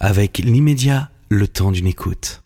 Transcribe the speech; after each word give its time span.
avec 0.00 0.38
l'immédiat, 0.38 1.10
le 1.28 1.48
temps 1.48 1.72
d'une 1.72 1.86
écoute. 1.86 2.40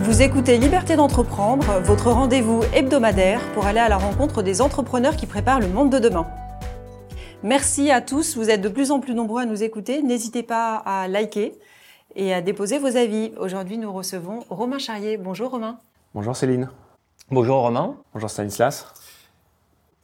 Vous 0.00 0.20
écoutez 0.20 0.58
Liberté 0.58 0.96
d'entreprendre, 0.96 1.80
votre 1.80 2.10
rendez-vous 2.10 2.62
hebdomadaire 2.74 3.40
pour 3.54 3.64
aller 3.64 3.80
à 3.80 3.88
la 3.88 3.96
rencontre 3.96 4.42
des 4.42 4.60
entrepreneurs 4.60 5.16
qui 5.16 5.26
préparent 5.26 5.60
le 5.60 5.68
monde 5.68 5.90
de 5.90 5.98
demain. 5.98 6.26
Merci 7.42 7.90
à 7.90 8.02
tous, 8.02 8.36
vous 8.36 8.50
êtes 8.50 8.60
de 8.60 8.68
plus 8.68 8.90
en 8.90 9.00
plus 9.00 9.14
nombreux 9.14 9.42
à 9.42 9.46
nous 9.46 9.62
écouter. 9.62 10.02
N'hésitez 10.02 10.42
pas 10.42 10.76
à 10.76 11.08
liker 11.08 11.58
et 12.16 12.34
à 12.34 12.42
déposer 12.42 12.78
vos 12.78 12.96
avis. 12.96 13.32
Aujourd'hui, 13.38 13.78
nous 13.78 13.92
recevons 13.92 14.40
Romain 14.50 14.78
Charrier. 14.78 15.16
Bonjour 15.16 15.50
Romain. 15.50 15.78
Bonjour 16.14 16.36
Céline. 16.36 16.68
Bonjour 17.30 17.62
Romain. 17.62 17.96
Bonjour 18.12 18.28
Stanislas. 18.28 18.86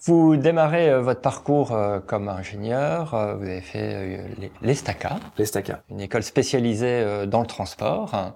Vous 0.03 0.37
démarrez 0.37 0.89
euh, 0.89 1.03
votre 1.03 1.21
parcours 1.21 1.73
euh, 1.73 2.01
comme 2.01 2.29
ingénieur, 2.29 3.13
euh, 3.13 3.35
vous 3.35 3.45
avez 3.45 3.61
fait 3.61 4.25
l'ESTACA, 4.63 5.21
l'ESTACA, 5.37 5.83
une 5.91 6.01
école 6.01 6.23
spécialisée 6.23 7.27
dans 7.27 7.41
le 7.41 7.47
transport. 7.47 8.35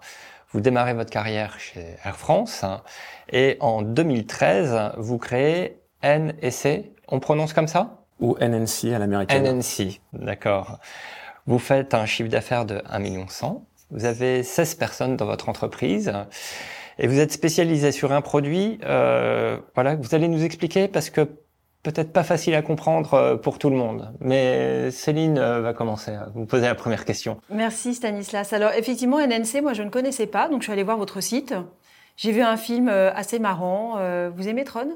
Vous 0.50 0.60
démarrez 0.60 0.92
votre 0.92 1.10
carrière 1.10 1.58
chez 1.58 1.96
Air 2.04 2.16
France 2.16 2.64
et 3.32 3.56
en 3.60 3.82
2013, 3.82 4.92
vous 4.98 5.18
créez 5.18 5.80
NSC, 6.02 6.92
on 7.08 7.18
prononce 7.18 7.54
comme 7.54 7.66
ça? 7.66 8.04
Ou 8.20 8.36
NNC 8.38 8.92
à 8.94 8.98
l'américaine. 8.98 9.58
NNC, 9.58 10.00
d'accord. 10.12 10.78
Vous 11.46 11.58
faites 11.58 11.94
un 11.94 12.06
chiffre 12.06 12.28
d'affaires 12.28 12.66
de 12.66 12.82
1 12.88 12.98
million 12.98 13.26
Vous 13.90 14.04
avez 14.04 14.42
16 14.42 14.74
personnes 14.74 15.16
dans 15.16 15.26
votre 15.26 15.48
entreprise 15.48 16.12
et 16.98 17.06
vous 17.06 17.18
êtes 17.18 17.32
spécialisé 17.32 17.92
sur 17.92 18.12
un 18.12 18.20
produit. 18.20 18.78
Euh, 18.84 19.58
voilà, 19.74 19.96
vous 19.96 20.14
allez 20.14 20.28
nous 20.28 20.44
expliquer 20.44 20.88
parce 20.88 21.10
que 21.10 21.28
peut-être 21.84 22.12
pas 22.12 22.24
facile 22.24 22.54
à 22.56 22.62
comprendre 22.62 23.14
euh, 23.14 23.36
pour 23.36 23.58
tout 23.58 23.70
le 23.70 23.76
monde. 23.76 24.12
Mais 24.18 24.90
Céline 24.90 25.38
euh, 25.38 25.60
va 25.60 25.72
commencer 25.72 26.10
à 26.10 26.30
vous 26.34 26.46
poser 26.46 26.66
la 26.66 26.74
première 26.74 27.04
question. 27.04 27.38
Merci 27.50 27.94
Stanislas. 27.94 28.52
Alors 28.52 28.72
effectivement, 28.72 29.18
NNC, 29.20 29.62
moi 29.62 29.74
je 29.74 29.82
ne 29.84 29.90
connaissais 29.90 30.26
pas, 30.26 30.48
donc 30.48 30.62
je 30.62 30.64
suis 30.64 30.72
allée 30.72 30.82
voir 30.82 30.96
votre 30.96 31.20
site. 31.20 31.54
J'ai 32.16 32.32
vu 32.32 32.42
un 32.42 32.56
film 32.56 32.88
euh, 32.88 33.12
assez 33.14 33.38
marrant. 33.38 33.98
Vous 34.34 34.48
aimez 34.48 34.64
Tron? 34.64 34.88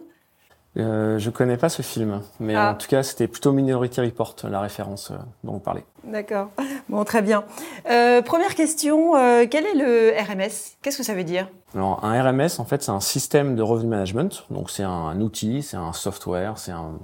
Euh, 0.78 1.18
je 1.18 1.30
connais 1.30 1.56
pas 1.56 1.68
ce 1.68 1.82
film, 1.82 2.20
mais 2.40 2.54
ah. 2.54 2.72
en 2.72 2.74
tout 2.74 2.88
cas, 2.88 3.02
c'était 3.02 3.26
plutôt 3.26 3.52
Minority 3.52 4.00
Report, 4.00 4.36
la 4.44 4.60
référence 4.60 5.12
dont 5.44 5.52
vous 5.52 5.58
parlez. 5.58 5.84
D'accord. 6.04 6.50
Bon, 6.88 7.04
très 7.04 7.20
bien. 7.20 7.44
Euh, 7.90 8.22
première 8.22 8.54
question, 8.54 9.12
quel 9.50 9.66
est 9.66 9.74
le 9.74 10.12
RMS 10.18 10.76
Qu'est-ce 10.80 10.96
que 10.96 11.02
ça 11.02 11.12
veut 11.12 11.24
dire? 11.24 11.48
Alors, 11.74 12.02
un 12.02 12.22
RMS, 12.22 12.48
en 12.60 12.64
fait, 12.64 12.82
c'est 12.82 12.90
un 12.90 13.00
système 13.00 13.54
de 13.56 13.60
revenue 13.60 13.90
management. 13.90 14.46
Donc, 14.50 14.70
c'est 14.70 14.84
un, 14.84 15.20
outil, 15.20 15.62
c'est 15.62 15.76
un 15.76 15.92
software, 15.92 16.56
c'est 16.56 16.72
un, 16.72 16.98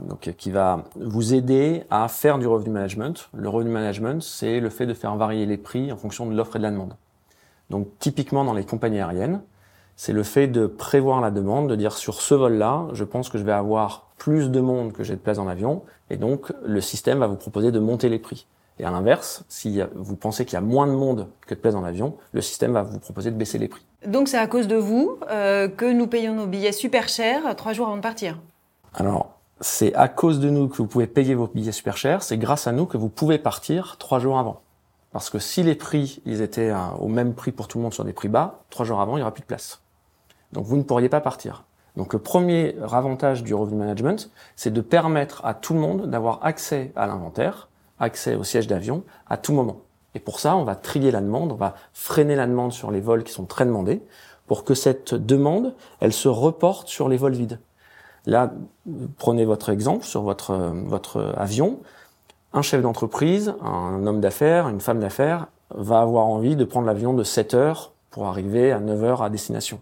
donc, 0.00 0.32
qui 0.38 0.50
va 0.50 0.84
vous 0.98 1.34
aider 1.34 1.84
à 1.90 2.08
faire 2.08 2.38
du 2.38 2.46
revenu 2.46 2.70
management. 2.70 3.28
Le 3.34 3.48
revenu 3.50 3.70
management, 3.70 4.22
c'est 4.22 4.58
le 4.58 4.70
fait 4.70 4.86
de 4.86 4.94
faire 4.94 5.14
varier 5.16 5.44
les 5.44 5.58
prix 5.58 5.92
en 5.92 5.98
fonction 5.98 6.24
de 6.24 6.34
l'offre 6.34 6.56
et 6.56 6.58
de 6.58 6.64
la 6.64 6.70
demande. 6.70 6.94
Donc, 7.68 7.88
typiquement 7.98 8.44
dans 8.44 8.54
les 8.54 8.64
compagnies 8.64 9.00
aériennes, 9.00 9.42
c'est 9.96 10.12
le 10.12 10.22
fait 10.22 10.46
de 10.46 10.66
prévoir 10.66 11.20
la 11.20 11.30
demande, 11.30 11.68
de 11.68 11.74
dire 11.74 11.94
sur 11.94 12.20
ce 12.20 12.34
vol-là, 12.34 12.86
je 12.92 13.04
pense 13.04 13.28
que 13.28 13.38
je 13.38 13.44
vais 13.44 13.52
avoir 13.52 14.06
plus 14.18 14.50
de 14.50 14.60
monde 14.60 14.92
que 14.92 15.02
j'ai 15.02 15.14
de 15.14 15.20
place 15.20 15.38
en 15.38 15.48
avion, 15.48 15.82
et 16.10 16.16
donc 16.16 16.52
le 16.64 16.80
système 16.80 17.18
va 17.18 17.26
vous 17.26 17.36
proposer 17.36 17.72
de 17.72 17.78
monter 17.78 18.08
les 18.08 18.18
prix. 18.18 18.46
Et 18.78 18.84
à 18.84 18.90
l'inverse, 18.90 19.44
si 19.48 19.80
vous 19.94 20.16
pensez 20.16 20.44
qu'il 20.44 20.52
y 20.52 20.58
a 20.58 20.60
moins 20.60 20.86
de 20.86 20.92
monde 20.92 21.28
que 21.46 21.54
de 21.54 21.60
place 21.60 21.74
en 21.74 21.82
avion, 21.82 22.14
le 22.32 22.42
système 22.42 22.72
va 22.72 22.82
vous 22.82 22.98
proposer 22.98 23.30
de 23.30 23.36
baisser 23.36 23.56
les 23.56 23.68
prix. 23.68 23.86
Donc 24.06 24.28
c'est 24.28 24.36
à 24.36 24.46
cause 24.46 24.68
de 24.68 24.76
vous 24.76 25.18
euh, 25.30 25.66
que 25.68 25.90
nous 25.90 26.06
payons 26.06 26.34
nos 26.34 26.46
billets 26.46 26.72
super 26.72 27.08
chers 27.08 27.56
trois 27.56 27.72
jours 27.72 27.86
avant 27.86 27.96
de 27.96 28.02
partir? 28.02 28.38
Alors, 28.92 29.30
c'est 29.62 29.94
à 29.94 30.08
cause 30.08 30.40
de 30.40 30.50
nous 30.50 30.68
que 30.68 30.76
vous 30.76 30.86
pouvez 30.86 31.06
payer 31.06 31.34
vos 31.34 31.46
billets 31.46 31.72
super 31.72 31.96
chers, 31.96 32.22
c'est 32.22 32.36
grâce 32.36 32.66
à 32.66 32.72
nous 32.72 32.84
que 32.84 32.98
vous 32.98 33.08
pouvez 33.08 33.38
partir 33.38 33.96
trois 33.98 34.18
jours 34.18 34.38
avant. 34.38 34.60
Parce 35.12 35.30
que 35.30 35.38
si 35.38 35.62
les 35.62 35.74
prix, 35.74 36.20
ils 36.26 36.42
étaient 36.42 36.70
euh, 36.70 36.90
au 37.00 37.08
même 37.08 37.32
prix 37.32 37.52
pour 37.52 37.68
tout 37.68 37.78
le 37.78 37.84
monde 37.84 37.94
sur 37.94 38.04
des 38.04 38.12
prix 38.12 38.28
bas, 38.28 38.60
trois 38.68 38.84
jours 38.84 39.00
avant, 39.00 39.16
il 39.16 39.20
n'y 39.20 39.22
aura 39.22 39.32
plus 39.32 39.40
de 39.40 39.46
place. 39.46 39.80
Donc 40.52 40.64
vous 40.64 40.76
ne 40.76 40.82
pourriez 40.82 41.08
pas 41.08 41.20
partir. 41.20 41.64
Donc 41.96 42.12
le 42.12 42.18
premier 42.18 42.76
avantage 42.92 43.42
du 43.42 43.54
revenue 43.54 43.78
management, 43.78 44.30
c'est 44.54 44.72
de 44.72 44.80
permettre 44.80 45.44
à 45.44 45.54
tout 45.54 45.74
le 45.74 45.80
monde 45.80 46.10
d'avoir 46.10 46.44
accès 46.44 46.92
à 46.94 47.06
l'inventaire, 47.06 47.68
accès 47.98 48.34
au 48.34 48.44
siège 48.44 48.66
d'avion 48.66 49.02
à 49.28 49.36
tout 49.38 49.52
moment. 49.52 49.80
Et 50.14 50.18
pour 50.20 50.40
ça, 50.40 50.56
on 50.56 50.64
va 50.64 50.76
trier 50.76 51.10
la 51.10 51.20
demande, 51.20 51.52
on 51.52 51.56
va 51.56 51.74
freiner 51.92 52.36
la 52.36 52.46
demande 52.46 52.72
sur 52.72 52.90
les 52.90 53.00
vols 53.00 53.24
qui 53.24 53.32
sont 53.32 53.44
très 53.44 53.66
demandés, 53.66 54.02
pour 54.46 54.64
que 54.64 54.74
cette 54.74 55.14
demande, 55.14 55.74
elle 56.00 56.12
se 56.12 56.28
reporte 56.28 56.88
sur 56.88 57.08
les 57.08 57.16
vols 57.16 57.34
vides. 57.34 57.58
Là, 58.26 58.52
prenez 59.18 59.44
votre 59.44 59.70
exemple 59.70 60.04
sur 60.04 60.22
votre, 60.22 60.54
votre 60.86 61.34
avion. 61.36 61.80
Un 62.52 62.62
chef 62.62 62.82
d'entreprise, 62.82 63.54
un 63.62 64.06
homme 64.06 64.20
d'affaires, 64.20 64.68
une 64.68 64.80
femme 64.80 65.00
d'affaires, 65.00 65.48
va 65.74 66.00
avoir 66.00 66.26
envie 66.26 66.56
de 66.56 66.64
prendre 66.64 66.86
l'avion 66.86 67.12
de 67.12 67.24
7 67.24 67.54
heures 67.54 67.92
pour 68.10 68.26
arriver 68.26 68.72
à 68.72 68.80
9 68.80 69.04
heures 69.04 69.22
à 69.22 69.30
destination. 69.30 69.80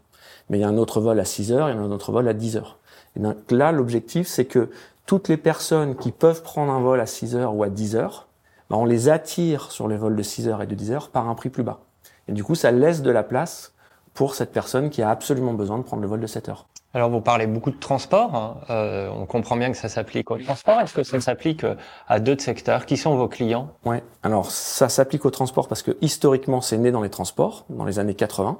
Mais 0.48 0.58
il 0.58 0.60
y 0.60 0.64
a 0.64 0.68
un 0.68 0.76
autre 0.76 1.00
vol 1.00 1.18
à 1.18 1.24
6 1.24 1.52
heures, 1.52 1.70
il 1.70 1.76
y 1.76 1.78
a 1.78 1.80
un 1.80 1.90
autre 1.90 2.12
vol 2.12 2.28
à 2.28 2.34
10 2.34 2.56
heures. 2.56 2.78
Et 3.16 3.20
donc 3.20 3.36
là, 3.50 3.72
l'objectif, 3.72 4.26
c'est 4.26 4.44
que 4.44 4.70
toutes 5.06 5.28
les 5.28 5.36
personnes 5.36 5.96
qui 5.96 6.12
peuvent 6.12 6.42
prendre 6.42 6.72
un 6.72 6.80
vol 6.80 7.00
à 7.00 7.06
6 7.06 7.36
heures 7.36 7.54
ou 7.54 7.62
à 7.62 7.68
10 7.68 7.96
heures, 7.96 8.28
ben 8.70 8.76
on 8.76 8.84
les 8.84 9.08
attire 9.08 9.70
sur 9.70 9.88
les 9.88 9.96
vols 9.96 10.16
de 10.16 10.22
6 10.22 10.48
heures 10.48 10.62
et 10.62 10.66
de 10.66 10.74
10 10.74 10.92
heures 10.92 11.08
par 11.10 11.28
un 11.28 11.34
prix 11.34 11.50
plus 11.50 11.62
bas. 11.62 11.80
Et 12.28 12.32
du 12.32 12.42
coup, 12.42 12.54
ça 12.54 12.70
laisse 12.70 13.02
de 13.02 13.10
la 13.10 13.22
place 13.22 13.74
pour 14.14 14.34
cette 14.34 14.52
personne 14.52 14.90
qui 14.90 15.02
a 15.02 15.10
absolument 15.10 15.52
besoin 15.52 15.78
de 15.78 15.82
prendre 15.82 16.02
le 16.02 16.08
vol 16.08 16.20
de 16.20 16.26
7 16.26 16.48
heures. 16.48 16.66
Alors 16.94 17.10
vous 17.10 17.20
parlez 17.20 17.48
beaucoup 17.48 17.72
de 17.72 17.78
transport, 17.78 18.36
hein. 18.36 18.56
euh, 18.70 19.10
on 19.12 19.26
comprend 19.26 19.56
bien 19.56 19.72
que 19.72 19.76
ça 19.76 19.88
s'applique 19.88 20.30
au 20.30 20.38
transport. 20.38 20.80
Est-ce 20.80 20.94
que 20.94 21.02
ça 21.02 21.20
s'applique 21.20 21.64
euh, 21.64 21.74
à 22.06 22.20
d'autres 22.20 22.42
secteurs 22.42 22.86
Qui 22.86 22.96
sont 22.96 23.16
vos 23.16 23.26
clients? 23.26 23.68
Ouais, 23.84 24.04
alors 24.22 24.48
ça 24.52 24.88
s'applique 24.88 25.24
au 25.24 25.30
transport 25.30 25.66
parce 25.66 25.82
que 25.82 25.96
historiquement 26.02 26.60
c'est 26.60 26.78
né 26.78 26.92
dans 26.92 27.02
les 27.02 27.10
transports, 27.10 27.64
dans 27.68 27.84
les 27.84 27.98
années 27.98 28.14
80. 28.14 28.58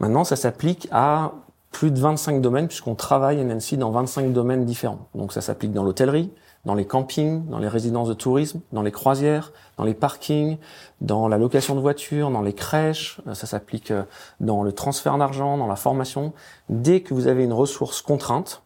Maintenant 0.00 0.24
ça 0.24 0.36
s'applique 0.36 0.88
à 0.90 1.32
plus 1.70 1.90
de 1.90 2.00
25 2.00 2.40
domaines 2.40 2.68
puisqu'on 2.68 2.94
travaille 2.94 3.42
NNC 3.44 3.76
dans 3.76 3.90
25 3.90 4.32
domaines 4.32 4.64
différents. 4.64 5.08
Donc 5.14 5.32
ça 5.32 5.40
s'applique 5.40 5.72
dans 5.72 5.82
l'hôtellerie, 5.82 6.32
dans 6.64 6.74
les 6.74 6.86
campings, 6.86 7.46
dans 7.46 7.58
les 7.58 7.68
résidences 7.68 8.08
de 8.08 8.14
tourisme, 8.14 8.60
dans 8.72 8.82
les 8.82 8.92
croisières, 8.92 9.52
dans 9.76 9.84
les 9.84 9.94
parkings, 9.94 10.58
dans 11.00 11.28
la 11.28 11.38
location 11.38 11.74
de 11.74 11.80
voitures, 11.80 12.30
dans 12.30 12.42
les 12.42 12.54
crèches, 12.54 13.20
euh, 13.26 13.34
ça 13.34 13.46
s'applique 13.46 13.90
euh, 13.90 14.02
dans 14.40 14.62
le 14.62 14.72
transfert 14.72 15.18
d'argent, 15.18 15.58
dans 15.58 15.66
la 15.66 15.76
formation. 15.76 16.32
Dès 16.68 17.00
que 17.00 17.14
vous 17.14 17.28
avez 17.28 17.44
une 17.44 17.52
ressource 17.52 18.02
contrainte, 18.02 18.62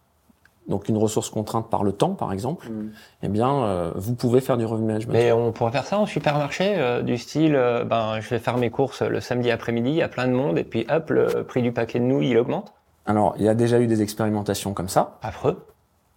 donc 0.70 0.88
une 0.88 0.96
ressource 0.96 1.28
contrainte 1.28 1.68
par 1.68 1.84
le 1.84 1.92
temps, 1.92 2.14
par 2.14 2.32
exemple, 2.32 2.70
mm. 2.70 2.90
eh 3.24 3.28
bien, 3.28 3.64
euh, 3.64 3.92
vous 3.96 4.14
pouvez 4.14 4.40
faire 4.40 4.56
du 4.56 4.64
revenu 4.64 4.86
management. 4.86 5.12
Mais 5.12 5.32
on 5.32 5.52
pourrait 5.52 5.72
faire 5.72 5.84
ça 5.84 5.98
en 5.98 6.06
supermarché, 6.06 7.02
du 7.02 7.18
style, 7.18 7.52
ben, 7.86 8.20
je 8.20 8.30
vais 8.30 8.38
faire 8.38 8.56
mes 8.56 8.70
courses 8.70 9.02
le 9.02 9.20
samedi 9.20 9.50
après-midi, 9.50 9.90
il 9.90 9.96
y 9.96 10.02
a 10.02 10.08
plein 10.08 10.26
de 10.26 10.32
monde, 10.32 10.56
et 10.56 10.64
puis 10.64 10.86
hop, 10.88 11.10
le 11.10 11.44
prix 11.44 11.60
du 11.60 11.72
paquet 11.72 11.98
de 11.98 12.04
nouilles, 12.04 12.30
il 12.30 12.38
augmente. 12.38 12.72
Alors, 13.06 13.34
il 13.38 13.44
y 13.44 13.48
a 13.48 13.54
déjà 13.54 13.80
eu 13.80 13.86
des 13.86 14.02
expérimentations 14.02 14.72
comme 14.72 14.88
ça. 14.88 15.18
Affreux. 15.22 15.66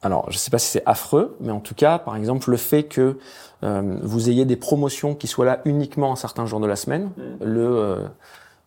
Alors, 0.03 0.25
je 0.29 0.35
ne 0.35 0.39
sais 0.39 0.51
pas 0.51 0.59
si 0.59 0.69
c'est 0.69 0.83
affreux, 0.85 1.37
mais 1.39 1.51
en 1.51 1.61
tout 1.61 1.75
cas, 1.75 1.97
par 1.97 2.17
exemple, 2.17 2.51
le 2.51 2.57
fait 2.57 2.83
que 2.83 3.17
euh, 3.63 3.97
vous 4.01 4.29
ayez 4.29 4.43
des 4.43 4.57
promotions 4.57 5.15
qui 5.15 5.27
soient 5.27 5.45
là 5.45 5.61
uniquement 5.63 6.11
un 6.11 6.17
certain 6.17 6.45
jour 6.45 6.59
de 6.59 6.67
la 6.67 6.75
semaine, 6.75 7.09
mm. 7.15 7.45
le 7.45 7.61
euh, 7.61 8.07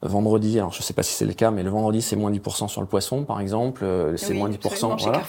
vendredi, 0.06 0.58
alors 0.58 0.72
je 0.72 0.78
ne 0.78 0.82
sais 0.82 0.94
pas 0.94 1.02
si 1.02 1.14
c'est 1.14 1.24
le 1.24 1.32
cas, 1.32 1.50
mais 1.50 1.62
le 1.62 1.70
vendredi 1.70 2.02
c'est 2.02 2.16
moins 2.16 2.30
10% 2.30 2.68
sur 2.68 2.80
le 2.80 2.86
poisson, 2.86 3.24
par 3.24 3.40
exemple, 3.40 3.84
euh, 3.84 4.16
c'est 4.16 4.34
moins 4.34 4.50
10%. 4.50 4.96
Voilà. 4.98 5.22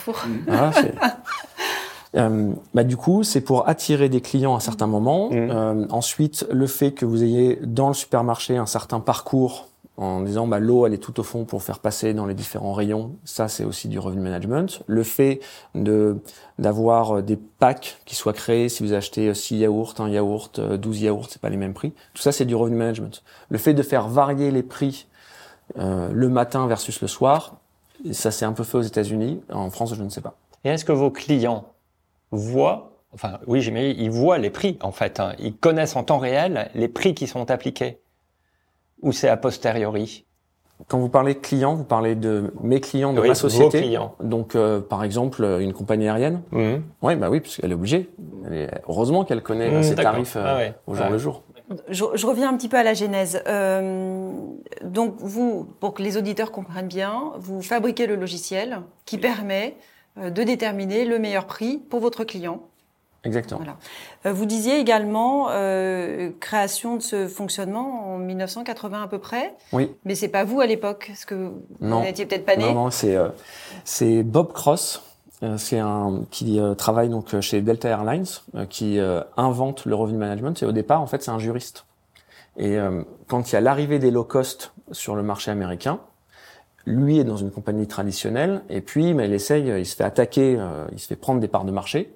voilà 0.45 0.71
euh, 2.15 2.51
bah, 2.73 2.83
du 2.83 2.97
coup, 2.97 3.23
c'est 3.23 3.41
pour 3.41 3.67
attirer 3.67 4.09
des 4.09 4.21
clients 4.21 4.55
à 4.55 4.59
certains 4.59 4.87
moments. 4.87 5.29
Mm. 5.31 5.87
ensuite, 5.89 6.47
le 6.51 6.67
fait 6.67 6.91
que 6.91 7.05
vous 7.05 7.23
ayez 7.23 7.59
dans 7.63 7.89
le 7.89 7.93
supermarché 7.93 8.57
un 8.57 8.65
certain 8.65 8.99
parcours 8.99 9.67
en 9.97 10.21
disant 10.21 10.47
bah, 10.47 10.59
l'eau 10.59 10.85
elle 10.85 10.93
est 10.93 10.99
tout 10.99 11.19
au 11.19 11.23
fond 11.23 11.43
pour 11.43 11.63
faire 11.63 11.79
passer 11.79 12.13
dans 12.13 12.25
les 12.25 12.35
différents 12.35 12.73
rayons, 12.73 13.15
ça 13.25 13.47
c'est 13.47 13.63
aussi 13.63 13.87
du 13.87 13.99
revenu 13.99 14.21
management. 14.21 14.83
Le 14.85 15.03
fait 15.03 15.39
de 15.75 16.17
d'avoir 16.59 17.23
des 17.23 17.35
packs 17.35 17.99
qui 18.05 18.15
soient 18.15 18.33
créés, 18.33 18.69
si 18.69 18.83
vous 18.83 18.93
achetez 18.93 19.33
6 19.33 19.57
yaourts, 19.57 19.95
un 19.99 20.09
yaourt, 20.09 20.59
12 20.59 21.01
yaourts, 21.01 21.27
c'est 21.29 21.41
pas 21.41 21.49
les 21.49 21.57
mêmes 21.57 21.73
prix. 21.73 21.93
Tout 22.13 22.21
ça 22.21 22.31
c'est 22.31 22.45
du 22.45 22.55
revenu 22.55 22.77
management. 22.77 23.23
Le 23.49 23.57
fait 23.57 23.73
de 23.73 23.83
faire 23.83 24.07
varier 24.07 24.51
les 24.51 24.63
prix 24.63 25.07
euh, 25.77 26.09
le 26.13 26.29
matin 26.29 26.67
versus 26.67 27.01
le 27.01 27.07
soir, 27.07 27.57
ça 28.11 28.31
c'est 28.31 28.45
un 28.45 28.53
peu 28.53 28.63
fait 28.63 28.77
aux 28.77 28.81
États-Unis. 28.81 29.41
En 29.51 29.69
France, 29.69 29.95
je 29.95 30.03
ne 30.03 30.09
sais 30.09 30.21
pas. 30.21 30.35
Et 30.63 30.69
est-ce 30.69 30.85
que 30.85 30.91
vos 30.91 31.11
clients 31.11 31.65
voient 32.31 32.91
Enfin, 33.13 33.39
oui, 33.47 33.61
j'ai 33.61 33.91
ils 33.91 34.11
voient 34.11 34.37
les 34.37 34.49
prix 34.49 34.77
en 34.81 34.91
fait. 34.91 35.19
Hein. 35.19 35.33
Ils 35.39 35.55
connaissent 35.55 35.95
en 35.95 36.03
temps 36.03 36.19
réel 36.19 36.69
les 36.75 36.87
prix 36.87 37.15
qui 37.15 37.25
sont 37.25 37.49
appliqués 37.49 37.99
ou 39.01 39.11
c'est 39.11 39.29
a 39.29 39.37
posteriori 39.37 40.25
quand 40.87 40.99
vous 40.99 41.09
parlez 41.09 41.33
de 41.33 41.39
clients, 41.39 41.73
vous 41.73 41.83
parlez 41.83 42.15
de 42.15 42.53
mes 42.61 42.79
clients 42.79 43.11
de 43.11 43.21
ma 43.21 43.33
société. 43.33 43.81
clients. 43.81 44.13
Donc, 44.21 44.55
euh, 44.55 44.79
par 44.79 45.03
exemple, 45.03 45.43
une 45.59 45.73
compagnie 45.73 46.07
aérienne. 46.07 46.41
Mmh. 46.51 46.75
Oui, 47.01 47.15
bah 47.15 47.29
oui, 47.31 47.39
parce 47.39 47.57
qu'elle 47.57 47.71
est 47.71 47.75
obligée. 47.75 48.09
heureusement 48.87 49.25
qu'elle 49.25 49.41
connaît 49.41 49.71
mmh, 49.71 49.83
ses 49.83 49.95
tarifs 49.95 50.35
euh, 50.35 50.69
ah 50.69 50.79
au 50.85 50.93
jour 50.93 51.09
le 51.09 51.17
jour. 51.17 51.43
Je, 51.89 52.05
je, 52.13 52.25
reviens 52.25 52.49
un 52.49 52.55
petit 52.55 52.69
peu 52.69 52.77
à 52.77 52.83
la 52.83 52.93
genèse. 52.93 53.41
Euh, 53.47 54.31
donc, 54.83 55.15
vous, 55.17 55.67
pour 55.79 55.93
que 55.93 56.01
les 56.01 56.15
auditeurs 56.15 56.51
comprennent 56.51 56.87
bien, 56.87 57.33
vous 57.39 57.61
fabriquez 57.61 58.07
le 58.07 58.15
logiciel 58.15 58.81
qui 59.05 59.17
permet 59.17 59.75
euh, 60.17 60.29
de 60.29 60.43
déterminer 60.43 61.03
le 61.03 61.19
meilleur 61.19 61.45
prix 61.45 61.77
pour 61.77 61.99
votre 61.99 62.23
client. 62.23 62.61
Exactement. 63.27 63.59
Voilà. 63.59 63.77
Euh, 64.25 64.33
Vous 64.33 64.45
disiez 64.45 64.79
également 64.79 65.49
euh, 65.51 66.31
création 66.39 66.95
de 66.95 67.01
ce 67.01 67.27
fonctionnement 67.27 68.13
en 68.13 68.17
1980 68.17 69.03
à 69.03 69.07
peu 69.07 69.19
près, 69.19 69.53
Oui. 69.73 69.91
mais 70.05 70.15
c'est 70.15 70.29
pas 70.29 70.43
vous 70.45 70.61
à 70.61 70.65
l'époque, 70.65 71.05
parce 71.09 71.25
que 71.25 71.51
vous 71.79 72.01
n'étiez 72.01 72.25
peut-être 72.25 72.45
pas 72.45 72.55
né. 72.55 72.63
Non, 72.63 72.85
non, 72.85 72.89
c'est 72.91 73.15
euh, 73.15 73.29
c'est 73.83 74.23
Bob 74.23 74.53
Cross, 74.53 75.03
c'est 75.57 75.77
un 75.77 76.21
qui 76.31 76.59
euh, 76.59 76.73
travaille 76.73 77.09
donc 77.09 77.39
chez 77.41 77.61
Delta 77.61 77.89
Airlines, 77.89 78.25
qui 78.69 78.97
invente 79.35 79.85
le 79.85 79.93
revenue 79.95 80.17
management. 80.17 80.63
Et 80.63 80.65
au 80.65 80.71
départ, 80.71 81.01
en 81.01 81.07
fait, 81.07 81.21
c'est 81.21 81.31
un 81.31 81.39
juriste. 81.39 81.85
Et 82.57 82.75
quand 83.27 83.51
il 83.51 83.53
y 83.53 83.55
a 83.55 83.61
l'arrivée 83.61 83.99
des 83.99 84.09
low 84.09 84.23
cost 84.23 84.71
sur 84.91 85.15
le 85.15 85.21
marché 85.21 85.51
américain, 85.51 85.99
lui 86.87 87.19
est 87.19 87.23
dans 87.23 87.37
une 87.37 87.51
compagnie 87.51 87.85
traditionnelle, 87.85 88.63
et 88.69 88.81
puis 88.81 89.13
mais 89.13 89.25
il 89.27 89.33
essaye, 89.33 89.67
il 89.67 89.85
se 89.85 89.95
fait 89.95 90.05
attaquer, 90.05 90.57
il 90.91 90.99
se 90.99 91.05
fait 91.05 91.15
prendre 91.15 91.39
des 91.39 91.47
parts 91.49 91.65
de 91.65 91.71
marché, 91.71 92.11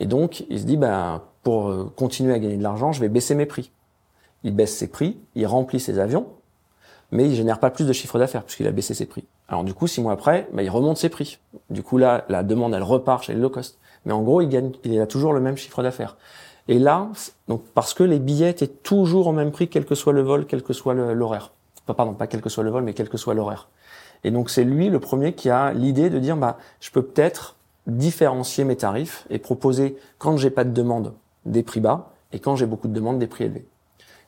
et 0.00 0.06
donc 0.06 0.44
il 0.50 0.60
se 0.60 0.64
dit 0.64 0.76
bah 0.76 1.24
pour 1.42 1.68
euh, 1.68 1.92
continuer 1.96 2.32
à 2.34 2.38
gagner 2.38 2.56
de 2.56 2.62
l'argent, 2.62 2.92
je 2.92 3.00
vais 3.00 3.08
baisser 3.08 3.34
mes 3.34 3.46
prix. 3.46 3.70
Il 4.42 4.54
baisse 4.54 4.76
ses 4.76 4.88
prix, 4.88 5.18
il 5.34 5.46
remplit 5.46 5.80
ses 5.80 5.98
avions, 5.98 6.26
mais 7.12 7.26
il 7.28 7.34
génère 7.34 7.60
pas 7.60 7.70
plus 7.70 7.86
de 7.86 7.92
chiffre 7.92 8.18
d'affaires 8.18 8.44
puisqu'il 8.44 8.66
a 8.66 8.72
baissé 8.72 8.94
ses 8.94 9.06
prix. 9.06 9.24
Alors 9.48 9.64
du 9.64 9.74
coup, 9.74 9.86
six 9.86 10.00
mois 10.00 10.12
après, 10.12 10.48
bah, 10.52 10.62
il 10.62 10.70
remonte 10.70 10.96
ses 10.96 11.08
prix. 11.08 11.38
Du 11.70 11.82
coup 11.82 11.98
là, 11.98 12.24
la 12.28 12.42
demande 12.42 12.74
elle 12.74 12.82
repart 12.82 13.22
chez 13.24 13.34
les 13.34 13.40
low 13.40 13.50
cost. 13.50 13.78
Mais 14.06 14.12
en 14.12 14.22
gros, 14.22 14.42
il 14.42 14.48
gagne, 14.48 14.72
il 14.84 15.00
a 15.00 15.06
toujours 15.06 15.32
le 15.32 15.40
même 15.40 15.56
chiffre 15.56 15.82
d'affaires. 15.82 16.16
Et 16.68 16.78
là, 16.78 17.08
donc 17.48 17.62
parce 17.74 17.94
que 17.94 18.02
les 18.04 18.18
billets 18.18 18.50
étaient 18.50 18.66
toujours 18.68 19.26
au 19.26 19.32
même 19.32 19.50
prix, 19.50 19.68
quel 19.68 19.84
que 19.84 19.94
soit 19.94 20.12
le 20.12 20.22
vol, 20.22 20.46
quel 20.46 20.62
que 20.62 20.72
soit 20.72 20.94
le- 20.94 21.14
l'horaire. 21.14 21.52
Pas 21.86 21.94
pardon, 21.94 22.14
pas 22.14 22.26
quel 22.26 22.40
que 22.40 22.48
soit 22.48 22.64
le 22.64 22.70
vol, 22.70 22.82
mais 22.84 22.94
quel 22.94 23.08
que 23.10 23.18
soit 23.18 23.34
l'horaire. 23.34 23.68
Et 24.24 24.30
donc 24.30 24.48
c'est 24.48 24.64
lui 24.64 24.88
le 24.88 24.98
premier 25.00 25.34
qui 25.34 25.50
a 25.50 25.72
l'idée 25.74 26.08
de 26.08 26.18
dire 26.18 26.36
bah 26.36 26.56
je 26.80 26.90
peux 26.90 27.02
peut-être 27.02 27.56
différencier 27.86 28.64
mes 28.64 28.76
tarifs 28.76 29.26
et 29.30 29.38
proposer 29.38 29.96
quand 30.18 30.36
j'ai 30.36 30.50
pas 30.50 30.64
de 30.64 30.70
demande 30.70 31.14
des 31.44 31.62
prix 31.62 31.80
bas 31.80 32.10
et 32.32 32.40
quand 32.40 32.56
j'ai 32.56 32.66
beaucoup 32.66 32.88
de 32.88 32.92
demandes 32.94 33.18
des 33.18 33.26
prix 33.26 33.44
élevés. 33.44 33.66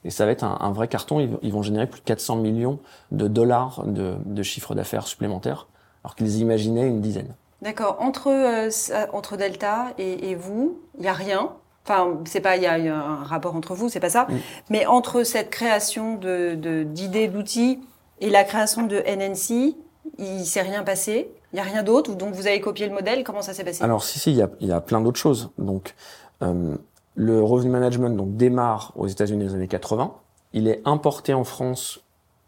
Et 0.05 0.11
ça 0.11 0.25
va 0.27 0.33
être 0.33 0.45
un, 0.45 0.59
un 0.61 0.71
vrai 0.71 0.89
carton. 0.89 1.19
Ils, 1.21 1.37
ils 1.43 1.53
vont 1.53 1.63
générer 1.63 1.87
plus 1.87 2.01
de 2.01 2.05
400 2.05 2.37
millions 2.37 2.79
de 3.11 3.27
dollars 3.29 3.85
de, 3.87 4.15
de 4.25 4.43
chiffre 4.43 4.75
d'affaires 4.75 5.07
supplémentaires, 5.07 5.67
alors 6.05 6.15
qu'ils 6.15 6.39
imaginaient 6.39 6.87
une 6.87 7.01
dizaine. 7.01 7.35
D'accord. 7.63 7.97
Entre 8.01 8.29
euh, 8.31 8.71
ça- 8.71 9.09
entre 9.13 9.37
Delta 9.37 9.87
et, 9.99 10.31
et 10.31 10.35
vous, 10.35 10.79
il 10.99 11.05
y 11.05 11.09
a 11.09 11.13
rien. 11.15 11.53
Enfin, 11.85 12.19
c'est 12.25 12.41
pas 12.41 12.57
il 12.57 12.63
y, 12.63 12.67
a 12.67 12.75
un 12.97 13.23
rapport 13.25 13.57
entre 13.57 13.75
vous, 13.75 13.89
c'est 13.89 14.01
pas 14.01 14.11
ça. 14.11 14.27
Mm. 14.29 14.35
Mais 14.71 14.87
entre 14.87 15.23
cette 15.23 15.51
création 15.51 16.17
de- 16.17 16.85
d'idées, 16.85 17.29
d'outils 17.29 17.81
et 18.21 18.29
la 18.31 18.45
création 18.45 18.83
de 18.87 18.97
NNC, 19.07 19.75
il 20.19 20.45
s'est 20.47 20.63
rien 20.63 20.83
passé? 20.83 21.31
Il 21.53 21.57
y 21.57 21.61
a 21.61 21.63
rien 21.63 21.83
d'autre. 21.83 22.15
Donc 22.15 22.35
vous 22.35 22.47
avez 22.47 22.61
copié 22.61 22.87
le 22.87 22.95
modèle. 22.95 23.25
Comment 23.25 23.43
ça 23.43 23.55
s'est 23.55 23.65
passé? 23.65 23.83
Alors 23.83 24.03
si 24.03 24.19
si, 24.19 24.33
il 24.33 24.67
y 24.67 24.73
a, 24.73 24.81
plein 24.81 25.01
d'autres 25.01 25.19
choses. 25.19 25.51
Donc 25.59 25.95
euh, 26.43 26.75
le 27.15 27.43
revenue 27.43 27.71
management 27.71 28.11
donc 28.11 28.37
démarre 28.37 28.93
aux 28.97 29.07
États-Unis 29.07 29.45
dans 29.45 29.51
les 29.51 29.55
années 29.55 29.69
80. 29.69 30.13
Il 30.53 30.69
est 30.69 30.83
importé 30.85 31.35
en 31.35 31.45
France 31.45 32.01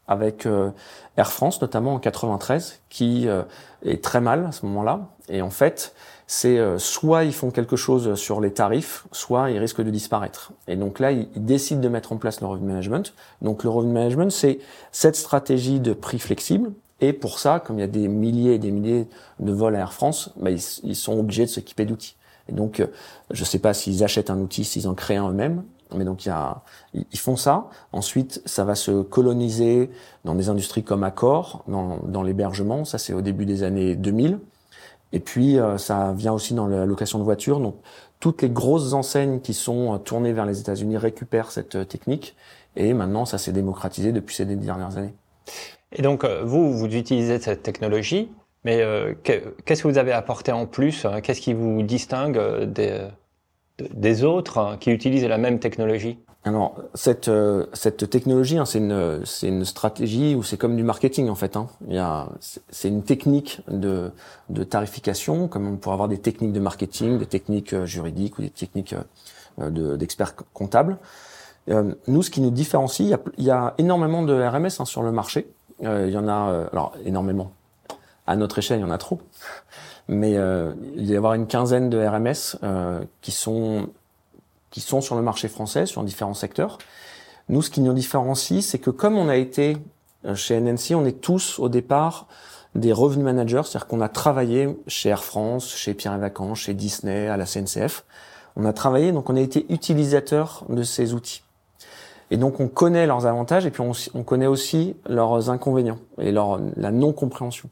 avec 0.07 0.47
euh, 0.47 0.71
Air 1.17 1.31
France 1.31 1.61
notamment 1.61 1.95
en 1.95 1.99
93, 1.99 2.81
qui 2.89 3.29
euh, 3.29 3.43
est 3.85 4.03
très 4.03 4.21
mal 4.21 4.47
à 4.47 4.53
ce 4.53 4.65
moment-là. 4.67 5.09
Et 5.29 5.43
en 5.43 5.51
fait, 5.51 5.95
c'est 6.27 6.59
soit 6.79 7.25
ils 7.25 7.35
font 7.35 7.51
quelque 7.51 7.77
chose 7.77 8.15
sur 8.15 8.41
les 8.41 8.53
tarifs, 8.53 9.07
soit 9.13 9.51
ils 9.51 9.59
risquent 9.59 9.83
de 9.83 9.91
disparaître. 9.91 10.53
Et 10.67 10.77
donc 10.77 10.99
là, 10.99 11.13
ils, 11.13 11.29
ils 11.35 11.45
décident 11.45 11.81
de 11.81 11.89
mettre 11.89 12.13
en 12.13 12.17
place 12.17 12.41
le 12.41 12.47
revenue 12.47 12.69
management. 12.69 13.15
Donc 13.41 13.65
le 13.65 13.71
revenue 13.71 13.93
management, 13.93 14.31
c'est 14.31 14.59
cette 14.93 15.17
stratégie 15.17 15.81
de 15.81 15.93
prix 15.95 16.19
flexible. 16.19 16.73
Et 17.01 17.13
pour 17.13 17.39
ça, 17.39 17.61
comme 17.61 17.79
il 17.79 17.81
y 17.81 17.85
a 17.85 17.89
des 17.89 18.09
milliers 18.09 18.55
et 18.55 18.59
des 18.59 18.71
milliers 18.71 19.09
de 19.39 19.53
vols 19.53 19.77
à 19.77 19.81
Air 19.81 19.93
France, 19.93 20.33
bah, 20.37 20.51
ils, 20.51 20.97
sont 20.97 21.19
obligés 21.19 21.45
de 21.45 21.51
s'équiper 21.51 21.85
d'outils. 21.85 22.17
Et 22.49 22.53
donc, 22.53 22.81
euh, 22.81 22.87
je 23.31 23.41
ne 23.41 23.45
sais 23.45 23.59
pas 23.59 23.75
s'ils 23.75 24.03
achètent 24.03 24.31
un 24.31 24.39
outil, 24.39 24.65
s'ils 24.65 24.89
en 24.89 24.95
créent 24.95 25.17
un 25.17 25.29
eux-mêmes, 25.31 25.63
mais 25.95 26.05
donc 26.05 26.27
y 26.27 26.31
a, 26.31 26.63
ils 26.93 27.19
font 27.19 27.37
ça. 27.37 27.69
Ensuite, 27.93 28.43
ça 28.47 28.65
va 28.65 28.75
se 28.75 29.03
coloniser 29.03 29.91
dans 30.25 30.35
des 30.35 30.49
industries 30.49 30.83
comme 30.83 31.05
Accor, 31.05 31.65
dans, 31.69 31.99
dans 32.05 32.23
l'hébergement. 32.23 32.85
Ça, 32.85 32.99
c'est 32.99 33.13
au 33.13 33.23
début 33.23 33.47
des 33.47 33.63
années 33.63 33.95
2000. 33.95 34.41
Et 35.13 35.21
puis, 35.21 35.59
euh, 35.59 35.79
ça 35.79 36.13
vient 36.13 36.33
aussi 36.33 36.53
dans 36.53 36.67
la 36.67 36.85
location 36.85 37.19
de 37.19 37.25
voitures. 37.25 37.61
Donc, 37.61 37.77
toutes 38.21 38.43
les 38.43 38.51
grosses 38.51 38.93
enseignes 38.93 39.41
qui 39.41 39.55
sont 39.55 39.95
euh, 39.95 39.99
tournées 39.99 40.33
vers 40.33 40.47
les 40.47 40.61
États-Unis 40.61 40.97
récupèrent 40.97 41.53
cette 41.53 41.89
technique. 41.89 42.35
Et 42.77 42.93
maintenant, 42.93 43.25
ça 43.25 43.39
s'est 43.39 43.53
démocratisé 43.53 44.13
depuis 44.13 44.35
ces 44.35 44.45
dernières 44.45 44.97
années. 44.99 45.15
Et 45.93 46.03
donc, 46.03 46.25
euh, 46.25 46.43
vous, 46.45 46.77
vous 46.77 46.87
utilisez 46.87 47.39
cette 47.39 47.63
technologie, 47.63 48.31
mais 48.65 48.83
euh, 48.83 49.15
que- 49.25 49.55
qu'est-ce 49.65 49.83
que 49.83 49.89
vous 49.89 49.99
avez 49.99 50.13
apporté 50.13 50.53
en 50.53 50.67
plus 50.67 51.05
hein? 51.05 51.21
Qu'est-ce 51.21 51.41
qui 51.41 51.55
vous 51.55 51.83
distingue 51.83 52.37
euh, 52.39 52.67
des, 52.67 53.09
de- 53.79 53.89
des 53.95 54.25
autres 54.25 54.59
hein, 54.59 54.77
qui 54.79 54.91
utilisent 54.91 55.25
la 55.25 55.39
même 55.39 55.59
technologie? 55.59 56.19
Alors 56.45 56.77
cette 56.95 57.29
euh, 57.29 57.67
cette 57.73 58.09
technologie, 58.09 58.59
hein, 58.59 58.65
c'est 58.65 58.79
une 58.79 59.23
une 59.43 59.65
stratégie 59.65 60.35
ou 60.37 60.43
c'est 60.43 60.57
comme 60.57 60.77
du 60.77 60.83
marketing 60.85 61.29
en 61.29 61.35
fait. 61.35 61.57
Hein. 61.57 61.67
C'est- 62.71 62.89
une 62.89 63.03
technique 63.03 63.61
de 63.69 64.13
de 64.49 64.65
tarification, 64.65 65.49
comme 65.49 65.67
on 65.67 65.77
pourrait 65.77 65.95
avoir 65.95 66.09
des 66.09 66.19
techniques 66.19 66.53
de 66.53 66.61
marketing, 66.61 67.19
des 67.19 67.27
techniques 67.27 67.73
euh, 67.73 67.87
juridiques 67.87 68.39
ou 68.39 68.43
des 68.43 68.51
techniques 68.51 68.95
euh, 69.61 69.71
de- 69.71 69.97
d'experts 69.97 70.37
comptables. 70.55 70.99
Euh, 71.71 71.93
nous, 72.07 72.23
ce 72.23 72.31
qui 72.31 72.41
nous 72.41 72.51
différencie, 72.53 73.01
il 73.07 73.11
y 73.11 73.15
a, 73.15 73.21
y 73.39 73.51
a 73.51 73.75
énormément 73.79 74.23
de 74.23 74.33
RMS 74.33 74.69
hein, 74.81 74.85
sur 74.87 75.03
le 75.03 75.13
marché. 75.13 75.49
Euh, 75.85 76.07
il 76.07 76.13
y 76.13 76.19
en 76.19 76.29
a 76.29 76.51
euh, 76.51 76.67
alors 76.73 76.95
énormément. 77.05 77.53
À 78.27 78.37
notre 78.37 78.59
échelle, 78.59 78.81
il 78.81 78.83
y 78.83 78.85
en 78.85 78.91
a 78.91 78.99
trop. 78.99 79.21
Mais 80.09 80.37
euh, 80.37 80.73
il 80.97 81.07
y 81.07 81.17
avoir 81.17 81.35
une 81.35 81.47
quinzaine 81.47 81.91
de 81.91 81.99
RMS 81.99 82.59
qui 83.21 83.31
sont 83.31 83.89
qui 84.71 84.81
sont 84.81 85.01
sur 85.01 85.17
le 85.17 85.23
marché 85.23 85.49
français, 85.49 85.87
sur 85.87 86.03
différents 86.05 86.35
secteurs. 86.35 86.77
Nous, 87.49 87.63
ce 87.63 87.71
qui 87.71 87.81
nous 87.81 87.95
différencie, 87.95 88.63
c'est 88.63 88.79
que 88.79 88.91
comme 88.91 89.17
on 89.17 89.31
a 89.31 89.37
été 89.37 89.79
chez 90.35 90.61
NNC, 90.61 90.95
on 90.95 91.07
est 91.07 91.23
tous 91.23 91.59
au 91.59 91.71
départ 91.71 92.27
des 92.75 92.93
revenue 92.93 93.25
managers, 93.25 93.63
c'est-à-dire 93.65 93.87
qu'on 93.87 94.03
a 94.03 94.11
travaillé 94.11 94.79
chez 94.87 95.09
Air 95.09 95.25
France, 95.25 95.75
chez 95.75 95.95
Pierre 95.95 96.15
et 96.15 96.19
Vacances, 96.19 96.59
chez 96.59 96.75
Disney, 96.75 97.29
à 97.29 97.39
la 97.39 97.47
CNCF. 97.47 98.05
On 98.57 98.67
a 98.67 98.75
travaillé, 98.75 99.11
donc 99.13 99.31
on 99.31 99.37
a 99.37 99.41
été 99.41 99.65
utilisateur 99.73 100.65
de 100.69 100.83
ces 100.83 101.15
outils. 101.15 101.43
Et 102.31 102.37
donc 102.37 102.61
on 102.61 102.69
connaît 102.69 103.07
leurs 103.07 103.27
avantages 103.27 103.67
et 103.67 103.71
puis 103.71 103.81
on, 103.81 103.93
on 104.15 104.23
connaît 104.23 104.47
aussi 104.47 104.97
leurs 105.09 105.51
inconvénients 105.51 105.99
et 106.19 106.33
leur, 106.33 106.61
la 106.77 106.91
non-compréhension. 106.91 107.71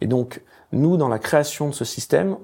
Et 0.00 0.06
donc 0.06 0.42
nous, 0.72 0.96
dans 0.96 1.08
la 1.08 1.18
création 1.18 1.68
de 1.68 1.74
ce 1.74 1.84
système, 1.84 2.36